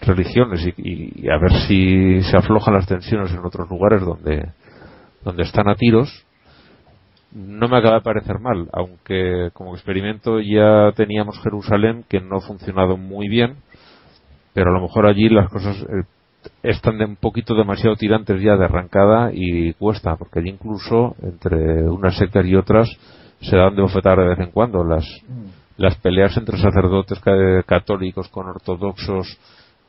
[0.00, 4.52] religiones y, a ver si se aflojan las tensiones en otros lugares donde,
[5.22, 6.08] donde están a tiros,
[7.30, 12.40] no me acaba de parecer mal, aunque como experimento ya teníamos Jerusalén que no ha
[12.40, 13.56] funcionado muy bien,
[14.54, 16.06] pero a lo mejor allí las cosas eh,
[16.62, 21.82] están de un poquito demasiado tirantes ya de arrancada y cuesta, porque allí incluso entre
[21.88, 22.88] unas sectas y otras
[23.40, 24.84] se dan de bofetar de vez en cuando.
[24.84, 25.04] Las
[25.78, 29.26] las peleas entre sacerdotes ca- católicos con ortodoxos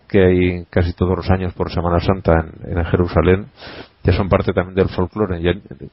[0.08, 2.34] que hay casi todos los años por Semana Santa
[2.64, 3.47] en, en Jerusalén
[4.04, 5.51] ya son parte también del folclore ya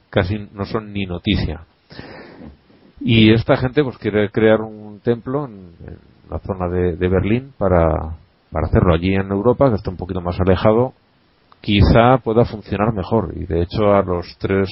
[0.09, 1.61] casi no son ni noticia.
[2.99, 5.97] Y esta gente pues quiere crear un templo en, en
[6.29, 8.17] la zona de, de Berlín para,
[8.51, 10.93] para hacerlo allí en Europa que está un poquito más alejado
[11.61, 14.69] quizá pueda funcionar mejor y de hecho a los tres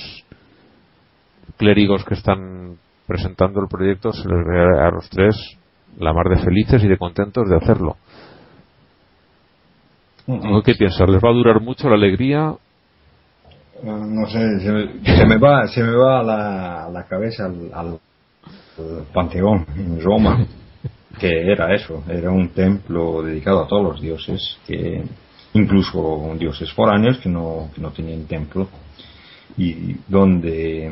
[1.57, 2.77] clérigos que están
[3.07, 5.35] presentando el proyecto se les ve a los tres
[5.97, 7.97] la mar de felices y de contentos de hacerlo.
[10.27, 10.61] ¿No?
[10.61, 11.09] ¿Qué piensas?
[11.09, 12.53] ¿Les va a durar mucho la alegría?
[13.83, 17.71] No sé, se me, se me va, se me va a la, la cabeza al,
[17.73, 17.99] al-
[18.77, 20.45] al Panteón en Roma,
[21.19, 25.03] que era eso, era un templo dedicado a todos los dioses, que
[25.53, 28.67] incluso dioses foráneos que no, que no tenían templo,
[29.57, 30.91] y donde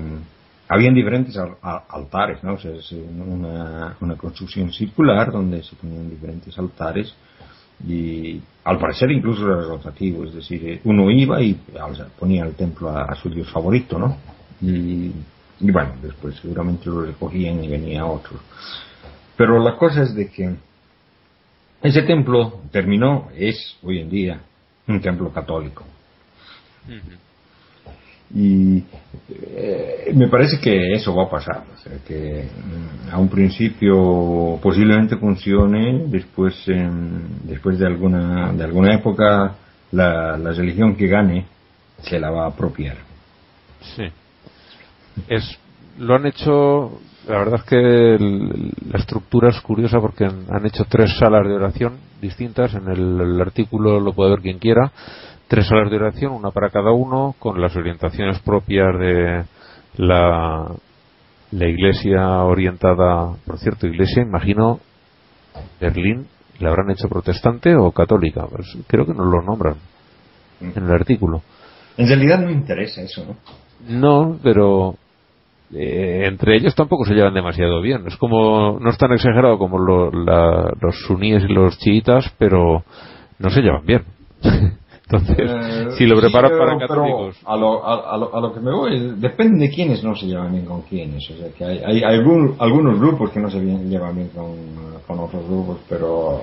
[0.67, 2.53] habían diferentes altares, ¿no?
[2.53, 7.13] O sea, es una, una, construcción circular donde se ponían diferentes altares
[7.87, 11.57] y al parecer incluso era rotativo, es decir, uno iba y
[12.19, 14.17] ponía el templo a, su dios favorito, ¿no?
[14.61, 15.11] Y,
[15.59, 18.39] y, bueno, después seguramente lo recogían y venía otro.
[19.37, 20.55] Pero la cosa es de que
[21.81, 24.41] ese templo terminó, es hoy en día
[24.87, 25.85] un templo católico.
[28.33, 28.83] Y
[29.29, 34.59] eh, me parece que eso va a pasar, o sea, que mm, a un principio
[34.61, 36.65] posiblemente funcione, después,
[37.43, 39.55] después de alguna, de alguna época
[39.91, 41.45] la, la religión que gane
[42.01, 42.97] se la va a apropiar.
[43.95, 44.03] Sí.
[45.27, 45.57] Es,
[45.97, 48.17] lo han hecho, la verdad es que
[48.89, 53.99] la estructura es curiosa porque han, hecho tres salas de oración distintas, en el artículo
[53.99, 54.91] lo puede ver quien quiera,
[55.47, 59.43] tres salas de oración, una para cada uno, con las orientaciones propias de
[59.97, 60.71] la,
[61.51, 64.79] la iglesia orientada, por cierto, iglesia, imagino,
[65.81, 66.27] Berlín,
[66.59, 68.45] ¿la habrán hecho protestante o católica?
[68.47, 69.75] Pues creo que no lo nombran
[70.61, 71.41] en el artículo.
[71.97, 73.37] En realidad no interesa eso, ¿no?
[73.87, 74.95] No, pero
[75.73, 78.07] eh, entre ellos tampoco se llevan demasiado bien.
[78.07, 82.83] Es como, no es tan exagerado como los suníes y los chiitas, pero
[83.39, 84.03] no se llevan bien.
[85.09, 87.37] Entonces, eh, si lo preparas para católicos.
[87.45, 90.51] A lo, a, lo, a, lo, que me voy, depende de quiénes no se llevan
[90.51, 91.29] bien con quiénes.
[91.31, 94.53] O sea, que hay, hay, algunos grupos que no se llevan bien con,
[95.07, 96.41] con, otros grupos, pero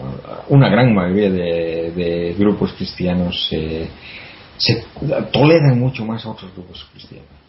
[0.49, 3.91] una gran mayoría de, de grupos cristianos se,
[4.57, 4.87] se
[5.31, 7.44] toleran mucho más a otros grupos cristianos.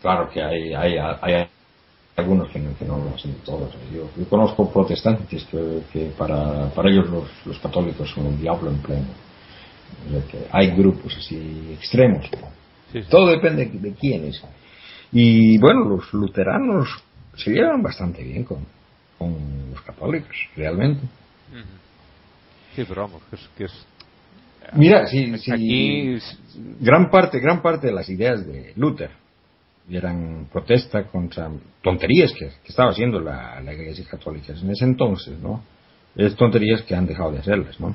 [0.00, 1.46] Claro que hay, hay, hay
[2.16, 3.74] algunos que no, que no lo hacen todos.
[3.92, 8.70] Yo, yo conozco protestantes que, que para, para ellos los, los católicos son un diablo
[8.70, 9.30] en pleno
[10.50, 12.28] hay grupos así extremos.
[13.08, 14.42] Todo depende de quiénes.
[15.12, 16.88] Y bueno, los luteranos
[17.36, 18.66] se llevan bastante bien con,
[19.18, 21.06] con los católicos, realmente.
[22.74, 23.86] Sí, pero vamos, que es, que es
[24.74, 26.16] Mira, si, aquí
[26.78, 29.10] gran parte, gran parte de las ideas de Luther
[29.90, 31.50] eran protesta contra
[31.82, 35.62] tonterías que, estaba haciendo la, la, Iglesia Católica en ese entonces, ¿no?
[36.16, 37.94] Es tonterías que han dejado de hacerlas, ¿no?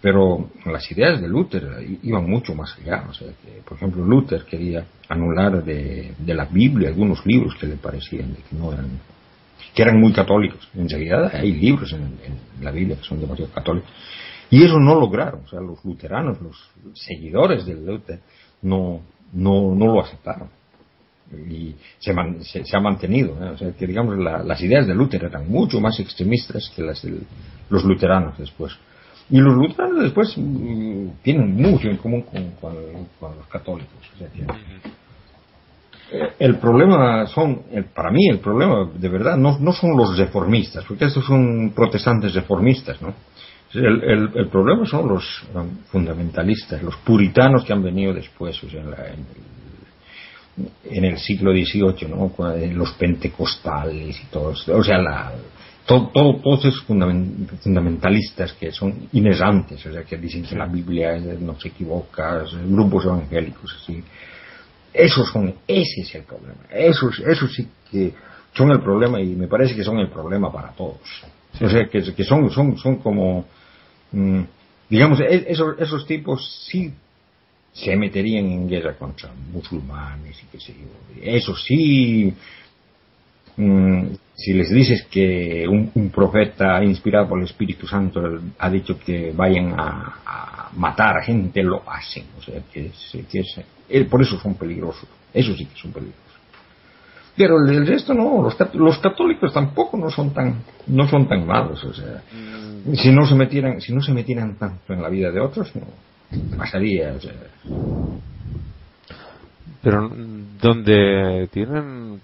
[0.00, 3.06] Pero las ideas de Luther iban mucho más allá.
[3.08, 7.76] O sea, que, por ejemplo, Luther quería anular de, la Biblia algunos libros que le
[7.76, 9.00] parecían que no eran
[9.74, 10.68] que eran muy católicos.
[10.74, 12.18] En realidad hay libros en,
[12.60, 13.90] la Biblia que son demasiado católicos.
[14.50, 15.44] Y eso no lograron.
[15.44, 16.56] O sea, los luteranos, los
[16.94, 18.20] seguidores de Luther,
[18.62, 19.00] no,
[19.32, 20.48] no, no lo aceptaron.
[21.48, 23.36] Y se, se, ha mantenido.
[23.40, 23.50] ¿eh?
[23.50, 27.20] O sea, que digamos, las ideas de Luther eran mucho más extremistas que las de
[27.68, 28.76] los luteranos después.
[29.30, 33.94] Y los luteranos después mm, tienen mucho en común con, los católicos.
[36.12, 37.62] Eh, el problema son,
[37.94, 42.34] para mí el problema de verdad no, no, son los reformistas, porque estos son protestantes
[42.34, 43.14] reformistas, ¿no?
[43.72, 45.44] El, el, problema son los
[45.92, 49.26] fundamentalistas, los puritanos que han venido después, en, el, en
[50.90, 52.32] el siglo XVIII, ¿no?
[52.72, 55.32] Los pentecostales y todos, o sea, la,
[55.86, 61.68] todos esos fundamentalistas que son inerrantes, o sea, que dicen que la Biblia no se
[61.68, 64.02] equivoca, grupos evangélicos así,
[64.92, 68.14] esos son, ese es el problema, esos, esos sí que
[68.52, 71.00] son el problema y me parece que son el problema para todos.
[71.60, 73.44] O sea, que, que son, son, son como,
[74.12, 74.42] mm,
[74.88, 76.92] digamos, e, esos, esos tipos sí
[77.72, 81.22] se meterían en guerra contra musulmanes y qué sé yo.
[81.22, 82.34] Eso sí,
[83.56, 88.20] mm, si les dices que un, profeta inspirado por el Espíritu Santo
[88.58, 92.24] ha dicho que vayan a, matar a gente, lo hacen.
[92.38, 92.92] O sea, que,
[93.88, 95.08] eh, por eso son peligrosos.
[95.32, 96.20] Eso sí que son peligrosos.
[97.36, 101.82] Pero el resto no, los, católicos tampoco no son tan, no son tan malos.
[101.84, 102.94] O sea, mm.
[102.94, 106.09] si no se metieran, si no se metieran tanto en la vida de otros, no
[106.56, 107.12] pasaría.
[107.14, 107.32] O sea.
[109.82, 110.10] Pero
[110.60, 112.20] donde tienen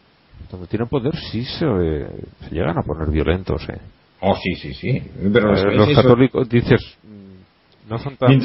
[0.51, 3.81] donde tienen poder sí se, se llegan a poner violentos, ¿eh?
[4.21, 5.03] Oh, sí, sí, sí.
[5.33, 8.41] Pero los católicos, dices, mm, no son tan...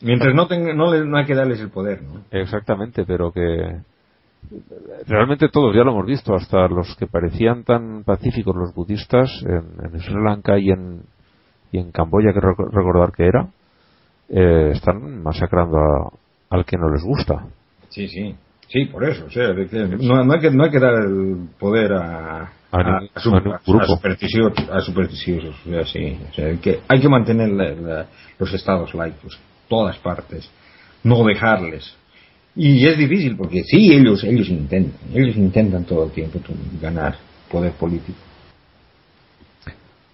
[0.00, 2.22] Mientras, no, tengan, no, no hay que darles el poder, ¿no?
[2.30, 3.80] Exactamente, pero que
[5.06, 10.00] realmente todos ya lo hemos visto, hasta los que parecían tan pacíficos los budistas en,
[10.00, 11.02] Sri Lanka y en,
[11.72, 13.48] y en Camboya, que recordar que era,
[14.28, 15.78] eh, están masacrando
[16.50, 17.46] al que no les gusta.
[17.88, 18.34] Sí, sí.
[18.68, 19.26] Sí, por eso.
[19.26, 23.20] O sea, no, hay que, no hay que dar el poder a, a, a, a,
[24.80, 25.54] supersticiosos.
[25.66, 27.50] O sea, sí, o sea, que hay que mantener
[28.38, 30.50] los estados laicos, todas partes.
[31.02, 31.94] No dejarles.
[32.56, 36.40] Y es difícil porque sí, ellos, ellos intentan, ellos intentan todo el tiempo
[36.80, 37.16] ganar
[37.50, 38.18] poder político.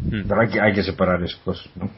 [0.00, 0.22] Mm.
[0.26, 1.88] Pero hay que, hay que separar esas cosas, ¿no?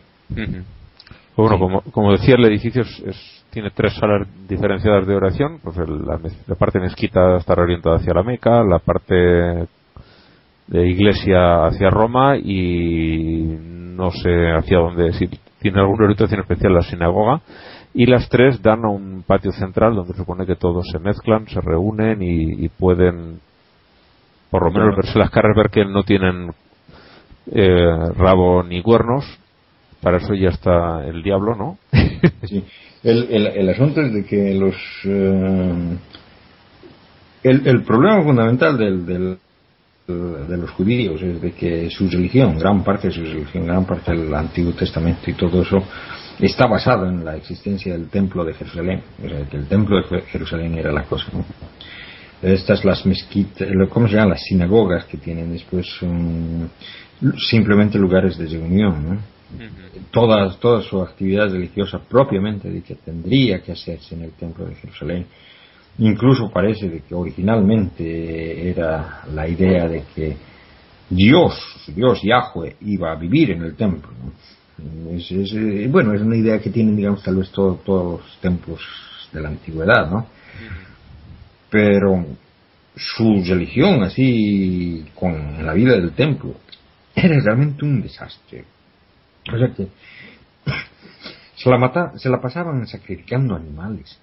[1.36, 5.60] Bueno, como, como decía, el edificio es, tiene tres salas diferenciadas de oración.
[5.62, 11.90] Pues la, la, parte mezquita está orientada hacia la Meca, la parte de iglesia hacia
[11.90, 13.44] Roma y
[13.96, 15.28] no sé hacia dónde, si
[15.60, 17.40] tiene alguna orientación especial la sinagoga.
[17.94, 21.46] Y las tres dan a un patio central donde se supone que todos se mezclan,
[21.48, 23.38] se reúnen y, pueden,
[24.50, 26.52] por lo menos, verse las caras, ver que no tienen
[27.52, 29.26] eh, rabo ni cuernos
[30.02, 31.78] para eso ya está el diablo, ¿no?
[32.44, 32.64] sí.
[33.02, 34.76] El, el, el, asunto es de que los.
[35.04, 35.96] Eh,
[37.44, 39.38] el, el, problema fundamental del, del,
[40.06, 44.12] de los judíos es de que su religión, gran parte de su religión, gran parte
[44.12, 45.82] del Antiguo Testamento y todo eso,
[46.38, 49.02] está basado en la existencia del templo de Jerusalén.
[49.24, 51.26] O sea, que el templo de Jerusalén era la cosa.
[51.32, 51.44] ¿no?
[52.42, 54.30] Estas las mezquitas, ¿cómo se llaman?
[54.30, 56.70] Las sinagogas que tienen después son
[57.48, 59.08] simplemente lugares de reunión.
[59.08, 59.31] ¿no?
[60.10, 65.26] Toda, toda su actividad religiosa propiamente dicha tendría que hacerse en el templo de Jerusalén.
[65.98, 70.36] Incluso parece de que originalmente era la idea de que
[71.10, 71.54] Dios,
[71.94, 74.10] Dios Yahweh, iba a vivir en el templo.
[75.10, 75.30] Es,
[75.90, 78.80] bueno, es una idea que tienen, digamos, tal vez todos los templos
[79.32, 80.26] de la antigüedad, ¿no?
[81.68, 82.24] Pero
[82.96, 86.54] su religión, así, con la vida del templo,
[87.14, 88.64] era realmente un desastre.
[89.50, 89.88] O sea que
[91.56, 94.18] se la, mata, se la pasaban sacrificando animales.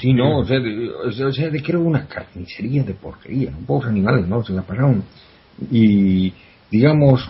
[0.00, 3.58] Sí, no, o sea, de, o sea, de que era una carnicería de porquería, ¿no?
[3.66, 4.44] pobres animales, ¿no?
[4.44, 5.02] Se la pasaban.
[5.70, 6.32] Y,
[6.70, 7.28] digamos,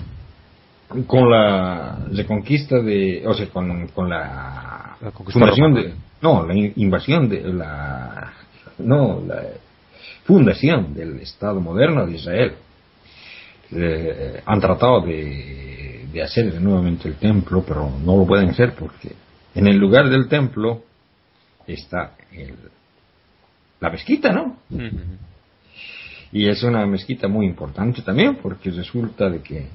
[1.07, 4.99] con la reconquista de, o sea, con, con la,
[5.33, 8.33] fundación de, no, la invasión de la,
[8.79, 9.43] no, la
[10.25, 12.55] fundación del Estado moderno de Israel,
[13.73, 15.74] eh, han tratado de
[16.15, 19.13] de hacer nuevamente el templo, pero no lo pueden hacer porque
[19.53, 20.85] en el lugar del templo
[21.67, 22.55] está el,
[23.81, 24.59] la mezquita, ¿no?
[26.31, 29.67] Y es una mezquita muy importante también porque resulta de que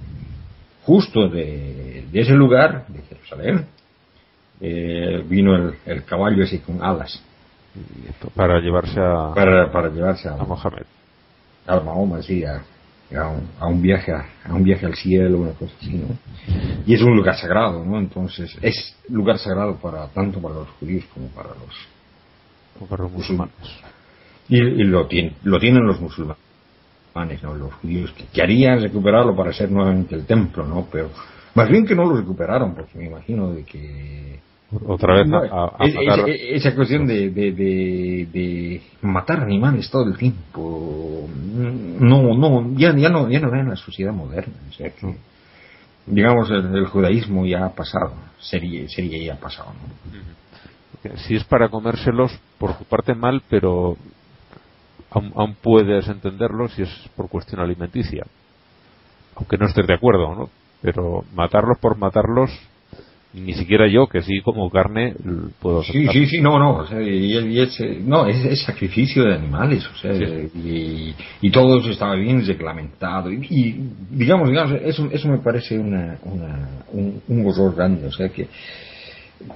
[0.83, 3.65] justo de, ese lugar, de Jerusalén,
[4.61, 7.21] eh, vino el, el, caballo ese con alas.
[8.33, 10.85] Para llevarse a, para, para llevarse a, a Mohammed.
[11.67, 12.61] A Mahoma, sí, a,
[13.15, 16.07] a un, viaje a, un viaje al cielo una cosa así no
[16.85, 21.05] y es un lugar sagrado no entonces es lugar sagrado para tanto para los judíos
[21.13, 21.49] como para
[23.01, 23.53] los musulmanes.
[24.47, 26.37] y, lo tienen lo tienen los musulmanes
[27.41, 31.09] no los judíos que querían recuperarlo para hacer nuevamente el templo no pero
[31.55, 34.39] más bien que no lo recuperaron porque me imagino de que
[34.85, 35.77] otra vez a,
[36.27, 41.27] esa cuestión de, de, de, matar animales todo el tiempo.
[41.27, 45.15] No no ya ya no ya no en la sociedad moderna o sea que
[46.05, 49.73] digamos el, judaísmo ya ha pasado sería sería ya pasado
[51.27, 53.97] si es para comérselos por tu parte mal pero
[55.09, 58.25] aún, aún, puedes entenderlo si es por cuestión alimenticia.
[59.35, 60.49] Aunque no estés de acuerdo no
[60.81, 62.51] pero matarlos por matarlos
[63.33, 65.13] ni siquiera yo que sí como carne
[65.61, 69.85] puedo sí sí sí no no o sea, y, es, no es, sacrificio de animales
[69.87, 75.37] o sea y, y, todo eso estaba bien reglamentado y, digamos digamos eso eso me
[75.37, 78.47] parece una, una un, un horror grande o sea que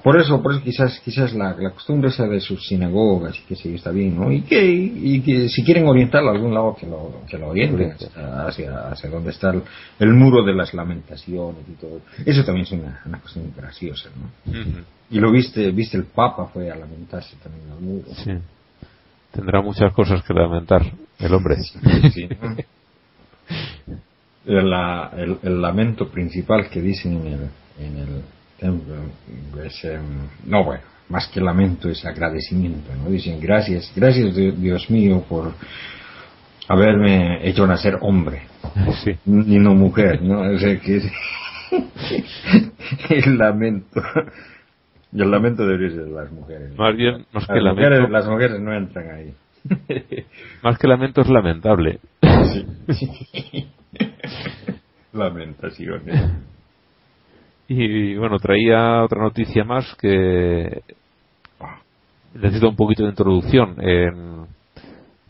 [0.01, 3.55] por eso, por eso quizás, quizás la, la costumbre esa de sus sinagogas y que
[3.55, 4.31] sí está bien, ¿no?
[4.31, 7.91] Y que, y que si quieren orientarlo a algún lado que lo, que lo orienten
[8.47, 9.53] hacia, hacia donde está
[9.99, 11.99] el, muro de las lamentaciones y todo.
[12.25, 14.53] Eso también es una, una cuestión graciosa, ¿no?
[15.11, 18.07] Y lo viste, viste el Papa fue a lamentarse también al muro.
[18.15, 18.31] Sí.
[19.31, 20.81] Tendrá muchas cosas que lamentar
[21.19, 21.57] el hombre.
[22.13, 22.29] Sí,
[24.45, 24.73] el,
[25.17, 27.49] el, el, lamento principal que dicen en el,
[27.79, 28.23] en el
[28.59, 29.87] es,
[30.45, 33.09] no bueno, más que lamento es agradecimiento, ¿no?
[33.09, 35.53] Dicen gracias, gracias Dios mío por
[36.67, 38.43] haberme hecho nacer hombre
[39.25, 40.41] y no mujer, ¿no?
[40.41, 41.01] O sea que
[43.09, 44.01] el lamento.
[45.11, 46.75] Y el lamento debería ser de las mujeres.
[46.77, 47.89] Más bien, más que las lamento.
[47.89, 49.33] Mujeres, las mujeres no entran ahí.
[50.63, 51.99] más que lamento es lamentable.
[52.51, 53.67] Sí.
[55.13, 56.31] Lamentaciones.
[57.67, 60.83] Y bueno, traía otra noticia más que
[62.33, 63.75] necesita un poquito de introducción.
[63.79, 64.45] En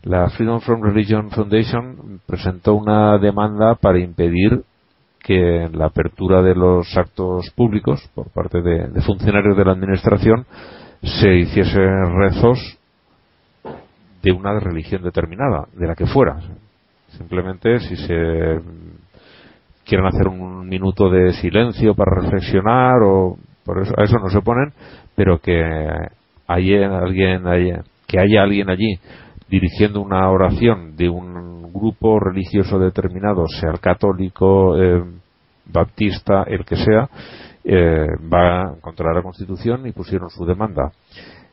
[0.02, 4.62] la Freedom from Religion Foundation presentó una demanda para impedir
[5.20, 10.44] que la apertura de los actos públicos por parte de, funcionarios de la administración
[11.02, 11.80] se hiciese
[12.18, 12.78] rezos
[14.22, 16.40] de una religión determinada, de la que fuera.
[17.16, 18.60] Simplemente si se
[19.84, 24.40] quieren hacer un minuto de silencio para reflexionar o por eso a eso no se
[24.40, 24.72] ponen,
[25.14, 25.62] pero que
[26.46, 27.42] haya alguien
[28.06, 28.98] que haya alguien allí
[29.48, 35.02] dirigiendo una oración de un grupo religioso determinado, sea el católico, eh,
[35.66, 37.08] baptista, el que sea,
[37.64, 40.92] eh, va contra la Constitución y pusieron su demanda.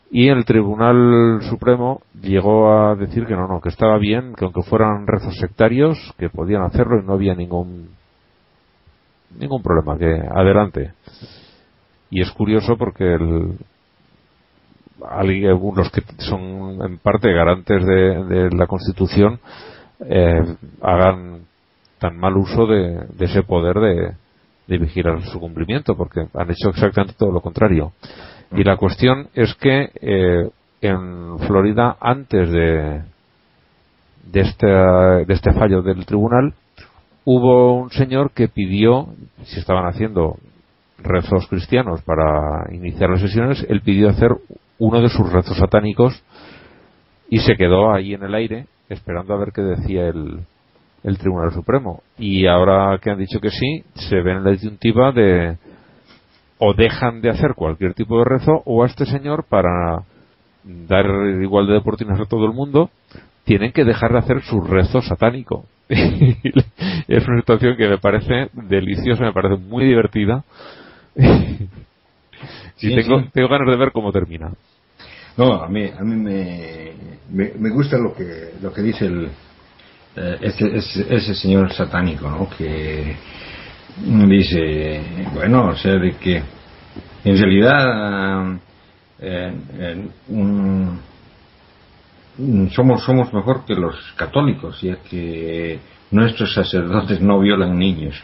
[0.09, 4.61] Y el Tribunal Supremo llegó a decir que no, no, que estaba bien, que aunque
[4.63, 7.89] fueran rezos sectarios, que podían hacerlo y no había ningún
[9.37, 10.93] ningún problema, que adelante.
[12.09, 13.57] Y es curioso porque el,
[15.07, 19.39] algunos que son en parte garantes de, la Constitución
[20.01, 21.41] eh, hagan
[21.99, 23.75] tan mal uso de, ese poder
[24.67, 27.91] de, vigilar su cumplimiento, porque han hecho exactamente todo lo contrario.
[28.53, 30.49] Y la cuestión es que eh,
[30.81, 33.01] en Florida, antes de,
[34.31, 36.53] de, de este fallo del tribunal,
[37.25, 39.07] hubo un señor que pidió,
[39.43, 40.37] si estaban haciendo
[40.97, 44.31] rezos cristianos para iniciar las sesiones, él pidió hacer
[44.77, 46.23] uno de sus rezos satánicos
[47.29, 50.45] y se quedó ahí en el aire esperando a ver qué decía el,
[51.17, 52.03] Tribunal Supremo.
[52.17, 55.57] Y ahora que han dicho que sí, se ven en la disyuntiva de
[56.59, 60.03] o dejan de hacer cualquier tipo de rezo o a este señor para
[60.63, 61.05] dar
[61.41, 62.91] igual de oportunidades a todo el mundo
[63.43, 65.65] tienen que dejar de hacer su rezo satánico.
[65.89, 70.43] es una situación que me parece deliciosa, me parece muy divertida.
[71.15, 74.51] y tengo, tengo ganas de ver cómo termina.
[75.37, 76.91] No, a mí, a mí me,
[77.31, 79.29] me, gusta lo que, lo que dice el,
[80.15, 80.75] eh, ese,
[81.09, 82.49] ese, señor satánico, ¿no?
[82.49, 83.15] Que
[83.97, 85.01] dice,
[85.33, 86.43] bueno, o sea, de que
[87.23, 88.59] en realidad
[89.19, 89.53] eh,
[92.71, 95.79] somos, somos mejor que los católicos, ya que
[96.11, 98.21] nuestros sacerdotes no violan niños.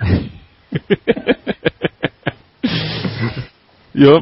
[3.94, 4.20] Yo,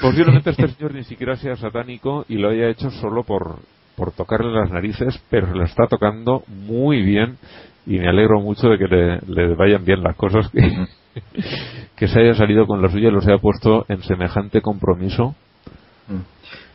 [0.00, 3.58] posiblemente este señor ni siquiera sea satánico y lo haya hecho solo por,
[3.96, 7.36] por tocarle las narices, pero le está tocando muy bien
[7.84, 10.60] y me alegro mucho de que le, vayan bien las cosas, que,
[11.96, 15.34] que se haya salido con la suya y los haya puesto en semejante compromiso.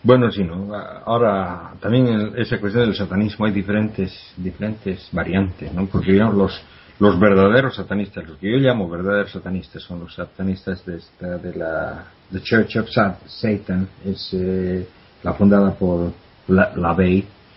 [0.04, 0.76] Bueno, sí, ¿no?
[1.06, 5.86] Ahora, también en esa cuestión del satanismo hay diferentes, diferentes variantes, ¿no?
[5.86, 6.62] Porque digamos, los,
[7.00, 11.00] los verdaderos satanistas, los que yo llamo verdaderos satanistas, son los satanistas de,
[11.38, 14.86] de la The Church of Satan, es eh,
[15.24, 16.12] la fundada por
[16.50, 16.96] la, la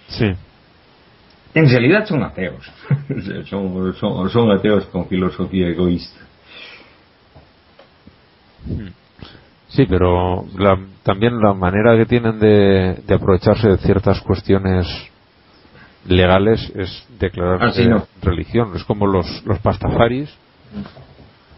[0.09, 0.27] Sí.
[1.52, 2.70] En realidad son ateos,
[3.51, 6.20] son, son, son, ateos con filosofía egoísta.
[9.77, 14.86] Sí, pero la, también la manera que tienen de, de aprovecharse de ciertas cuestiones
[16.09, 18.73] legales es declarar ah, religión.
[18.74, 20.35] Es como los, los pastafaris,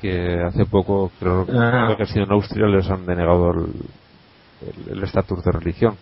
[0.00, 1.94] que hace poco, creo, ah.
[1.96, 5.94] que ha sido en Austria, les han denegado el estatus de religión.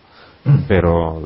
[0.67, 1.21] Pero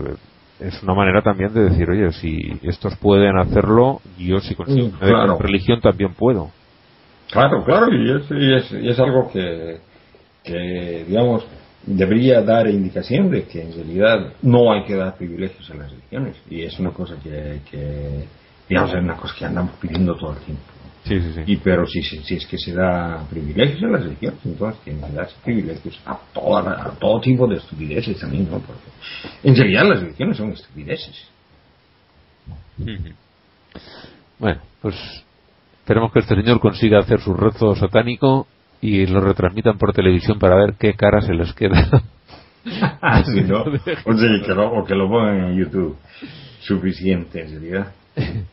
[0.60, 5.40] es una manera también de decir, oye, si estos pueden hacerlo, yo si consigo mm,
[5.40, 6.50] religión también puedo.
[7.32, 9.80] Claro, claro, y es, y es, algo que,
[10.44, 11.46] que, digamos,
[11.86, 16.38] debería dar indicación de que en realidad no hay que dar privilegios a las religiones.
[16.50, 18.26] Y es una cosa que, que
[18.70, 20.64] digamos es una cosa que andamos pidiendo todo el tiempo.
[21.04, 21.42] Sí, sí, sí.
[21.48, 25.14] y pero si, si es que se da privilegios a las religiones entonces tienen que
[25.14, 28.60] darse privilegios a, a todo tipo de estupideces también ¿no?
[28.60, 28.84] porque
[29.42, 31.28] en realidad las religiones son estupideces.
[34.38, 34.96] Bueno pues
[35.80, 38.46] esperemos que este señor consiga hacer su rezo satánico
[38.82, 41.88] y lo retransmitan por televisión para ver qué cara se les queda.
[42.66, 43.62] ¿no?
[43.62, 45.98] o, que lo, o que lo pongan en YouTube.
[46.60, 47.94] Suficiente, en realidad.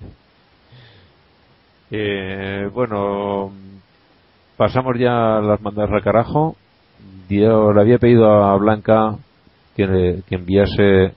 [1.91, 3.51] Eh, bueno,
[4.59, 6.55] pasamos ya a las mandadas al carajo.
[7.31, 9.17] Yo le había pedido a Blanca
[9.75, 11.15] que, que enviase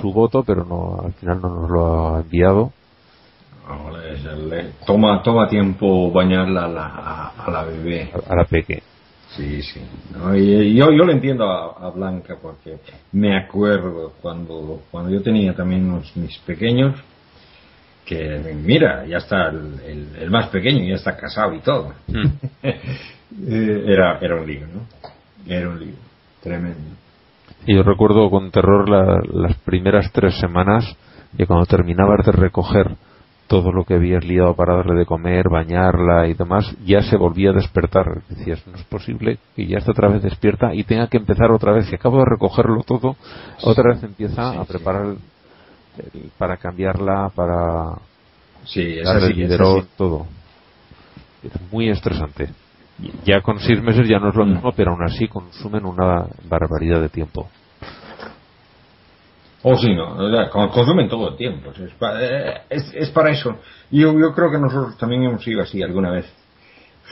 [0.00, 2.72] su voto, pero no al final no nos lo ha enviado
[4.86, 8.10] toma, toma tiempo bañarla a la, a, la bebé.
[8.28, 8.82] A, la peque.
[9.30, 9.80] Sí, sí.
[10.74, 12.78] yo, yo le entiendo a, Blanca porque
[13.12, 16.94] me acuerdo cuando, cuando yo tenía también mis pequeños,
[18.04, 21.92] que mira, ya está el, el, más pequeño, ya está casado y todo.
[22.06, 22.26] Mm.
[23.46, 24.86] Eh, era, era un lío, ¿no?
[25.46, 25.94] Era un lío,
[26.42, 26.96] tremendo.
[27.66, 30.96] Y yo recuerdo con terror las primeras tres semanas
[31.36, 32.96] que cuando terminabas de recoger
[33.48, 37.50] todo lo que habías liado para darle de comer, bañarla y demás, ya se volvía
[37.50, 38.22] a despertar.
[38.28, 41.72] Decías, no es posible que ya esté otra vez despierta y tenga que empezar otra
[41.72, 41.86] vez.
[41.86, 43.16] Si acabo de recogerlo todo,
[43.62, 45.16] otra vez empieza a preparar
[46.36, 47.98] para cambiarla, para
[48.64, 50.26] sí, darle el todo.
[51.42, 52.50] Es muy estresante.
[53.24, 54.52] Ya con seis meses ya no es lo mm.
[54.52, 57.48] mismo, pero aún así consumen una barbaridad de tiempo.
[59.62, 60.16] O si no,
[60.50, 61.70] consumen todo el tiempo.
[61.70, 63.56] Es para, eh, es, para eso.
[63.90, 66.32] Yo, yo, creo que nosotros también hemos sido así alguna vez.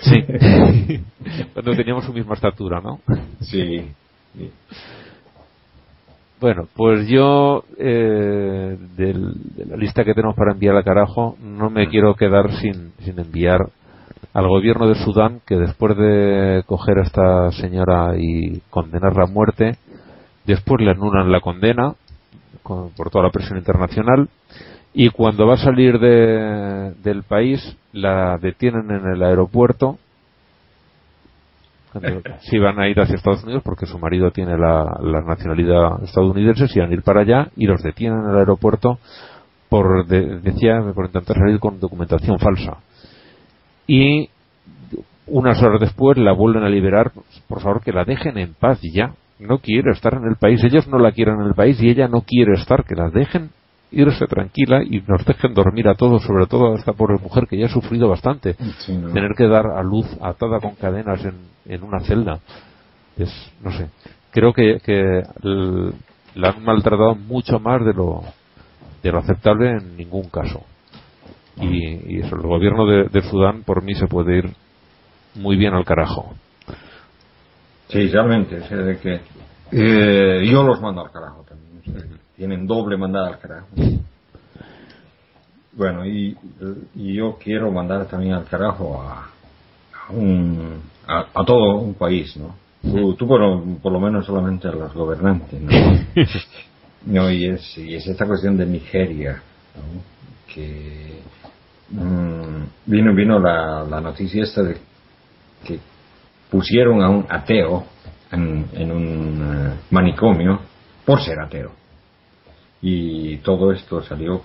[0.01, 0.23] Sí.
[1.53, 3.01] Cuando teníamos su misma estatura, ¿no?
[3.41, 3.91] Sí.
[6.41, 9.15] Bueno, pues yo, eh, de
[9.67, 13.71] la lista que tenemos para enviar al carajo, no me quiero quedar sin, sin enviar
[14.35, 19.79] al gobierno de Sudán, que después de coger a esta señora y condenarla a muerte,
[20.45, 21.95] después le anulan la condena
[22.67, 24.29] por toda la presión internacional
[24.99, 27.61] y cuando va a salir de, del país
[27.93, 29.99] la detienen en el aeropuerto.
[32.43, 36.79] Si van a ir hacia Estados Unidos porque su marido tiene la, nacionalidad estadounidense si
[36.79, 38.99] van a ir para allá y los detienen en el aeropuerto
[39.71, 42.79] por decía por intentar salir con documentación falsa.
[43.87, 44.29] Y
[45.27, 47.13] unas horas después la vuelven a liberar
[47.49, 50.87] por favor que la dejen en paz ya no quiere estar en el país, ellos
[50.89, 53.51] no la quieren en el país y ella no quiere estar, que la dejen
[53.91, 57.57] irse tranquila y nos dejen dormir a todos, sobre todo a esta pobre mujer que
[57.57, 58.55] ya ha sufrido bastante,
[58.87, 61.21] tener que dar a luz atada con cadenas
[61.65, 62.41] en, una celda.
[63.17, 63.31] Es,
[63.63, 63.89] no sé,
[64.31, 65.23] creo que, que
[66.35, 68.23] la han maltratado mucho más de lo,
[69.03, 70.63] de lo aceptable en ningún caso.
[71.59, 74.51] Y, eso, el gobierno de Sudán por mí se puede ir
[75.35, 76.35] muy bien al carajo.
[77.89, 78.59] Sí, realmente.
[78.59, 79.21] de que,
[79.73, 82.19] eh, yo los mando al carajo también.
[82.37, 83.69] tienen doble mandada al carajo.
[85.73, 86.37] Bueno, y,
[86.95, 89.31] yo quiero mandar también al carajo a,
[90.11, 92.55] un, a, todo un país, ¿no?
[93.17, 95.61] Tú, por, lo menos solamente a los gobernantes,
[97.07, 97.31] ¿no?
[97.31, 99.43] y, es, y es esta cuestión de Nigeria,
[100.55, 101.21] que
[101.91, 104.77] mm, vino vino la, la noticia esta de
[105.65, 105.81] que
[106.51, 107.85] pusieron a un ateo
[108.31, 110.61] en, un eh, manicomio
[111.05, 111.73] por ser ateo.
[112.83, 114.43] Y todo esto salió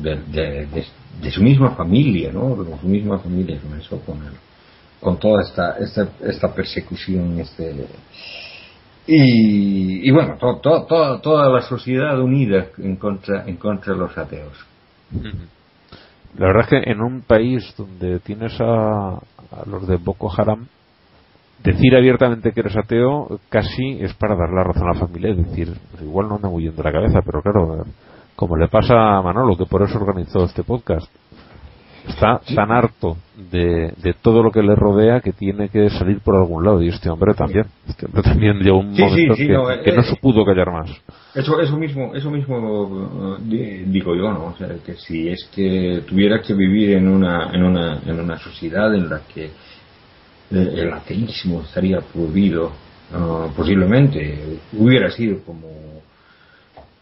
[0.00, 2.56] de, su misma familia, ¿no?
[2.56, 4.18] De su misma familia comenzó con,
[5.00, 7.86] con toda esta, esta, esta persecución, este,
[9.06, 14.66] y, y, bueno, toda la sociedad unida en contra, en contra de los ateos.
[16.36, 19.20] La verdad es que en un país donde tienes a
[19.66, 20.66] los de Boko Haram,
[21.66, 25.36] decir abiertamente que eres ateo casi es para dar la razón a la familia, es
[25.36, 27.84] decir, pues igual no anda muy bien de la cabeza, pero claro,
[28.36, 31.10] como le pasa a Manolo, que por eso organizó este podcast,
[32.08, 33.16] está tan harto
[33.50, 37.10] de, todo lo que le rodea que tiene que salir por algún lado y este
[37.10, 37.66] hombre también.
[37.88, 40.90] Este hombre también llegó un momento que, no, que, no, se pudo callar más.
[41.34, 46.02] Eso eso mismo eso mismo eh, digo yo no o sea que si es que
[46.06, 49.50] tuviera que vivir en una en una en una sociedad en la que
[50.50, 52.72] el ateísmo estaría prohibido,
[53.56, 55.68] posiblemente hubiera sido como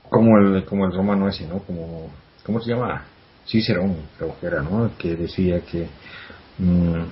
[0.08, 1.58] como el como el romano ese, ¿no?
[1.60, 2.10] Como
[2.44, 3.04] ¿cómo se llama?
[3.46, 4.90] Cicerón, creo que era, ¿no?
[4.96, 5.86] Que decía que
[6.58, 7.02] mm,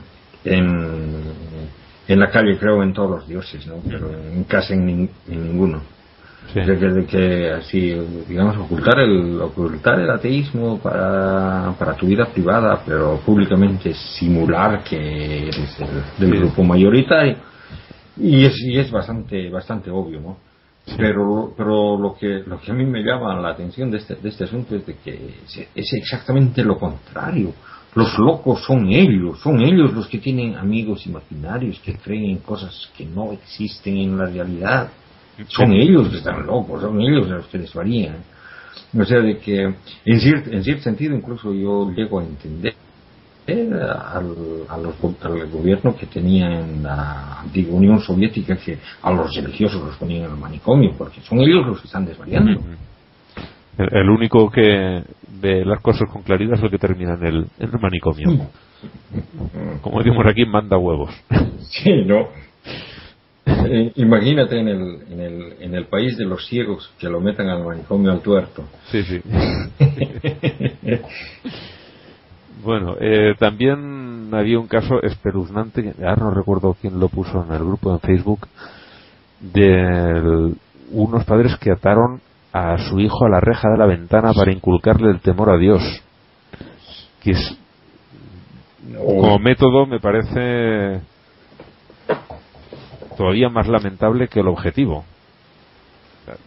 [0.45, 1.23] en,
[2.09, 3.77] en la calle creo en todos los dioses, ¿no?
[3.87, 5.83] Pero en casa en ninguno.
[6.55, 7.97] De, que, así,
[8.29, 15.49] digamos, ocultar el, ocultar el ateísmo para, para tu vida privada, pero públicamente simular que
[15.49, 15.79] eres
[16.19, 17.37] del grupo mayoritario.
[18.19, 20.37] Y es, y es bastante, bastante obvio, ¿no?
[20.97, 24.29] Pero, pero lo que, lo que a mí me llama la atención de este, de
[24.29, 25.35] este asunto es de que
[25.75, 27.55] es exactamente lo contrario.
[27.95, 32.91] Los locos son ellos, son ellos los que tienen amigos imaginarios que creen en cosas
[32.97, 34.91] que no existen en la realidad
[35.49, 38.17] son ellos que están locos, son ellos los que les varían.
[38.99, 42.75] O sea, de que en cierto, en cierto sentido incluso yo llego a entender
[43.49, 44.37] al,
[44.69, 50.25] al gobierno que tenía en la antigua Unión Soviética que a los religiosos los ponían
[50.25, 52.61] en el manicomio, porque son ellos los que están desvariando.
[53.79, 55.03] El, único que
[55.41, 58.49] ve las cosas con claridad es el que termina en el, en el manicomio.
[59.81, 61.11] Como decimos aquí, manda huevos.
[61.71, 62.29] Sí, no.
[63.45, 67.49] Eh, imagínate en el, en, el, en el país de los ciegos que lo metan
[67.49, 68.65] al manicomio al tuerto.
[68.91, 69.21] Sí, sí.
[72.63, 77.65] bueno, eh, también había un caso espeluznante, ahora no recuerdo quién lo puso en el
[77.65, 78.47] grupo en Facebook,
[79.41, 80.55] de
[80.93, 82.21] unos padres que ataron
[82.53, 85.83] a su hijo a la reja de la ventana para inculcarle el temor a Dios.
[87.23, 87.59] que es
[88.99, 91.01] como método me parece
[93.23, 95.05] todavía más lamentable que el objetivo.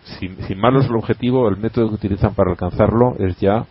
[0.04, 3.66] Si, si malo es el objetivo, el método que utilizan para alcanzarlo es ya.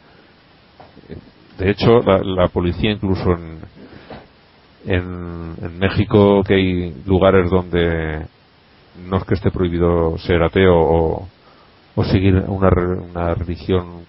[1.58, 3.58] De hecho, la, policía, incluso en,
[4.86, 8.26] en, México, que hay lugares donde
[9.06, 11.28] no es que esté prohibido ser ateo o,
[11.96, 12.70] o seguir una,
[13.12, 14.06] una religión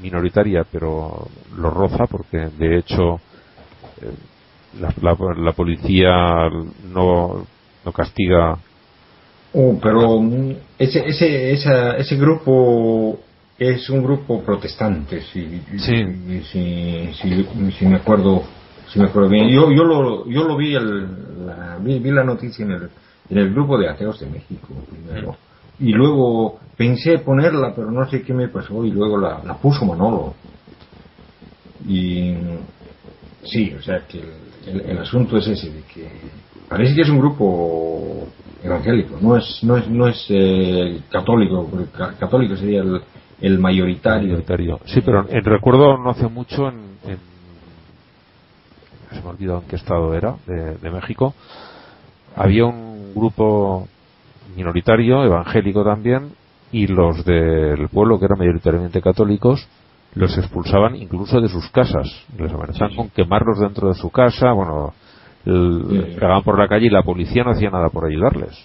[0.00, 3.16] minoritaria, pero lo roza porque de hecho
[4.02, 4.14] eh,
[4.80, 4.94] la,
[5.36, 6.48] la, policía
[6.84, 7.44] no,
[7.86, 8.58] no castiga.
[9.54, 10.20] Oh, pero
[10.78, 13.18] ese, ese, esa, ese grupo
[13.58, 17.12] es un grupo protestante, si, si, si,
[17.72, 18.42] si, me acuerdo
[18.92, 19.48] si me acuerdo bien.
[19.48, 22.90] Yo, yo, lo, yo lo vi, el, la, vi, vi, la noticia en el,
[23.30, 25.36] en el grupo de ateos de México primero
[25.78, 29.84] y luego pensé ponerla, pero no sé qué me pasó y luego la, la puso
[29.84, 30.34] Manolo.
[31.86, 32.34] Y
[33.44, 34.20] sí, o sea que
[34.66, 36.08] el, el, asunto es ese, de que
[36.68, 38.26] parece que es un grupo
[38.62, 41.86] evangélico, no es, no es, no es eh, católico, porque
[42.18, 43.00] católico sería el,
[43.40, 44.28] el mayoritario.
[44.30, 44.80] mayoritario.
[44.86, 47.18] Sí, pero en, recuerdo no hace mucho en, en,
[49.12, 51.34] se me olvidó en qué estado era, de, de México,
[52.34, 53.88] había un grupo
[54.56, 56.32] minoritario, evangélico también,
[56.72, 59.66] y los del pueblo, que eran mayoritariamente católicos,
[60.14, 62.08] los expulsaban incluso de sus casas.
[62.38, 64.92] Les amenazaban con quemarlos dentro de su casa, bueno,
[66.18, 68.56] cagaban por la calle y la policía no hacía nada por ayudarles.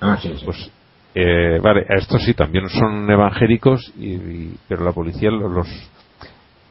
[0.00, 0.70] Ah, sí, Pues,
[1.14, 5.68] eh, vale, estos sí también son evangélicos, y, pero la policía los,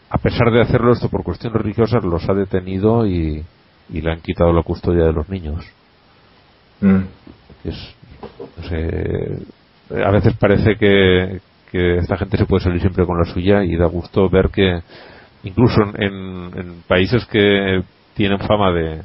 [0.10, 3.44] a pesar de hacerlo esto por cuestiones religiosas, los ha detenido y,
[3.90, 5.66] y le han quitado la custodia de los niños.
[6.82, 7.04] Mm.
[7.64, 7.96] Es,
[9.92, 11.42] a veces parece que,
[11.72, 14.80] esta gente se puede salir siempre con la suya y da gusto ver que
[15.44, 17.84] incluso en, países que
[18.16, 19.02] tienen fama de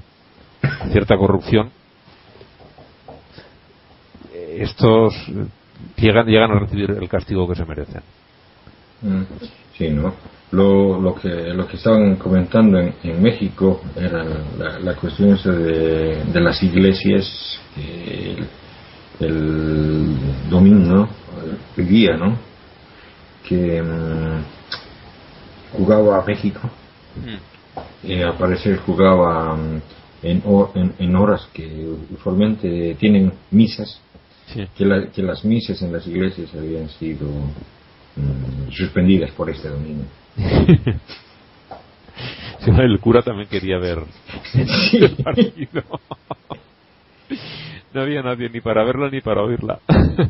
[0.93, 1.71] cierta corrupción
[4.61, 5.15] estos
[5.97, 8.03] llegan, llegan a recibir el castigo que se merecen.
[9.03, 9.23] Mm,
[9.77, 10.15] sí, ¿no?
[10.53, 14.25] Lo, lo, que, lo que estaban comentando en, México era
[14.81, 18.37] la, cuestión de, de las iglesias que
[19.21, 20.17] el
[20.51, 21.09] domingo,
[21.77, 22.37] el día, ¿no?
[23.49, 24.43] Que mm,
[25.77, 26.69] jugaba a México.
[27.17, 27.60] Mm.
[28.03, 29.81] Y al parecer jugaba mm,
[30.23, 30.43] en,
[30.99, 34.01] en, horas que usualmente tienen misas.
[34.53, 34.67] Que,
[35.15, 37.29] que, las misas en las iglesias habían sido
[38.71, 40.03] suspendidas por este domingo.
[42.67, 44.03] el cura también quería ver
[44.55, 45.83] el partido
[47.93, 49.81] no había nadie ni para verla ni para oírla.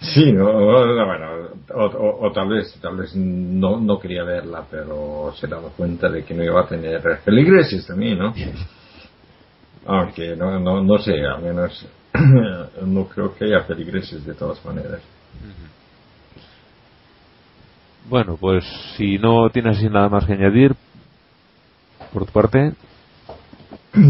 [0.00, 5.70] sí, no, bueno, o, tal vez, tal vez no, no quería verla, pero se daba
[5.70, 8.34] cuenta de que no iba a tener feligreses también, ¿no?
[9.86, 11.86] Aunque no, no, no sé, al menos
[12.82, 15.00] no creo que haya feligreses de todas maneras.
[18.08, 18.64] Bueno, pues
[18.96, 20.74] si no tienes nada más que añadir,
[22.12, 22.72] por tu parte.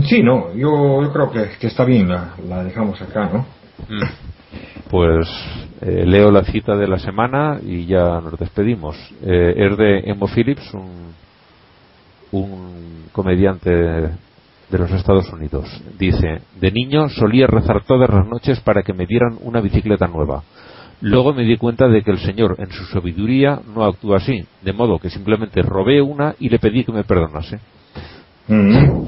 [0.09, 3.47] Sí, no, yo, creo que, está bien, la, dejamos acá, ¿no?
[3.89, 4.34] Mm.
[4.91, 5.29] Pues
[5.81, 8.97] eh, leo la cita de la semana y ya nos despedimos.
[9.23, 11.15] Eh, es de Emo Phillips, un,
[12.33, 15.67] un comediante de los Estados Unidos.
[15.99, 20.43] Dice, de niño solía rezar todas las noches para que me dieran una bicicleta nueva.
[21.01, 24.73] Luego me di cuenta de que el Señor, en su sabiduría, no actúa así, de
[24.73, 27.59] modo que simplemente robé una y le pedí que me perdonase.
[28.49, 29.05] Mm.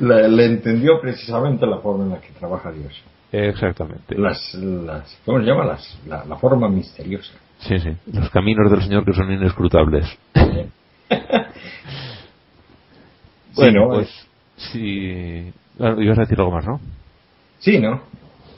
[0.00, 2.92] le, entendió precisamente la forma en la que trabaja Dios.
[3.32, 4.18] Exactamente.
[4.18, 5.64] Las, las, ¿Cómo se llama?
[5.64, 7.32] Las, la, forma misteriosa.
[7.60, 7.90] Sí, sí.
[8.12, 10.06] Los caminos del Señor que son inescrutables.
[13.54, 14.08] bueno, pues
[14.56, 15.52] si.
[15.78, 16.80] ibas a decir algo más, ¿no?
[17.60, 18.02] Sí, ¿no?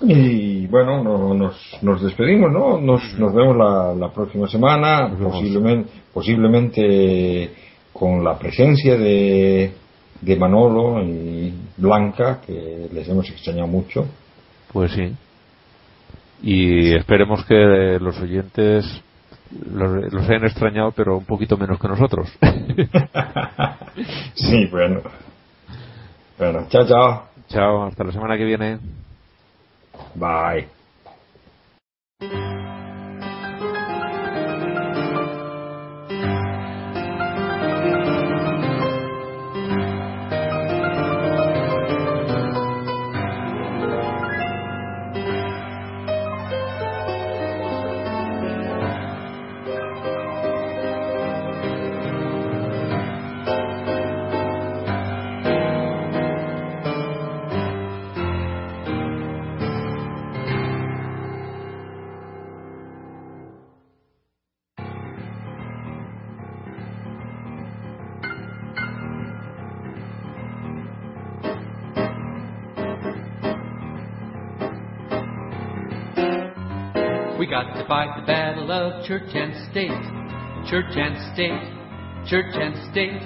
[0.05, 2.81] Y bueno, nos, nos despedimos, ¿no?
[2.81, 7.53] Nos, nos vemos la, la próxima semana, posiblemente, posiblemente
[7.93, 9.73] con la presencia de,
[10.21, 14.07] de Manolo y Blanca, que les hemos extrañado mucho.
[14.73, 15.15] Pues sí.
[16.43, 19.03] Y esperemos que los oyentes
[19.71, 22.33] los, hayan extrañado, pero un poquito menos que nosotros.
[24.35, 25.03] sí, bueno.
[26.39, 27.27] Bueno, chao, chao.
[27.49, 28.79] Chao, hasta la semana que viene.
[30.15, 30.82] Bye.
[77.93, 79.91] Fight the battle of church and state,
[80.71, 81.61] church and state,
[82.25, 83.21] church and state.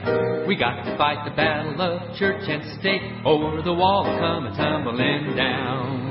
[0.49, 5.37] We got to fight the battle of church and state, or the wall a tumbling
[5.37, 6.11] down.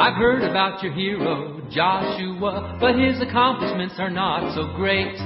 [0.00, 5.20] I've heard about your hero, Joshua, but his accomplishments are not so great.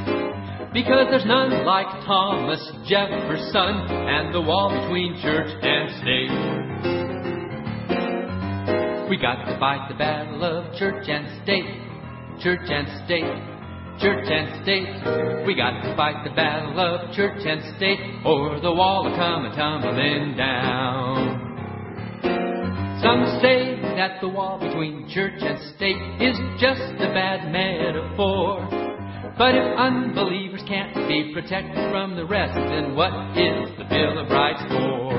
[0.75, 6.68] Because there's none like Thomas Jefferson and the wall between church and state.
[9.09, 11.65] We got to fight the battle of church and state,
[12.43, 13.25] church and state,
[14.05, 15.47] church and state.
[15.47, 19.47] We got to fight the battle of church and state, or the wall will come
[19.47, 21.49] a tumbling down.
[23.01, 28.69] Some say that the wall between church and state is just a bad metaphor.
[29.39, 34.29] But if unbelievers can't be protected from the rest, then what is the Bill of
[34.29, 35.18] Rights for?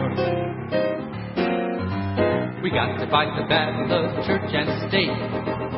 [2.62, 5.16] We got to fight the battle of church and state,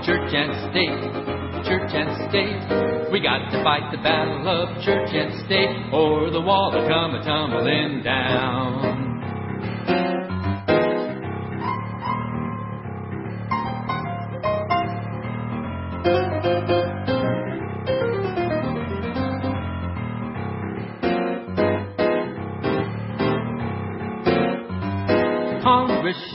[0.03, 3.11] church and state, church and state.
[3.11, 7.13] We got to fight the battle of church and state, or the wall will come
[7.13, 9.10] a tumbling down.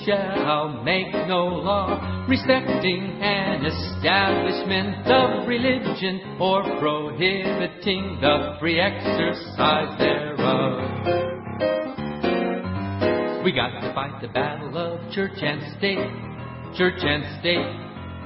[0.06, 11.14] Shall make no law respecting an establishment of religion or prohibiting the free exercise thereof.
[13.44, 15.98] We got to fight the battle of church and state,
[16.76, 17.82] church and state.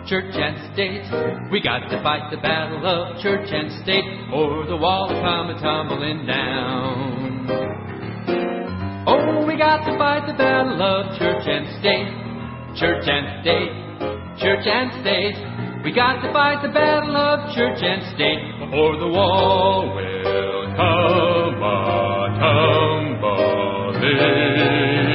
[0.09, 1.05] Church and state,
[1.52, 4.02] we got to fight the battle of church and state,
[4.32, 7.70] or the wall come a tumbling down.
[9.12, 12.07] Oh, we got to fight the battle of church and state,
[12.78, 13.74] church and state,
[14.39, 15.35] church and state.
[15.82, 18.39] We got to fight the battle of church and state,
[18.73, 22.39] or the wall will come a
[23.99, 25.10] tumbling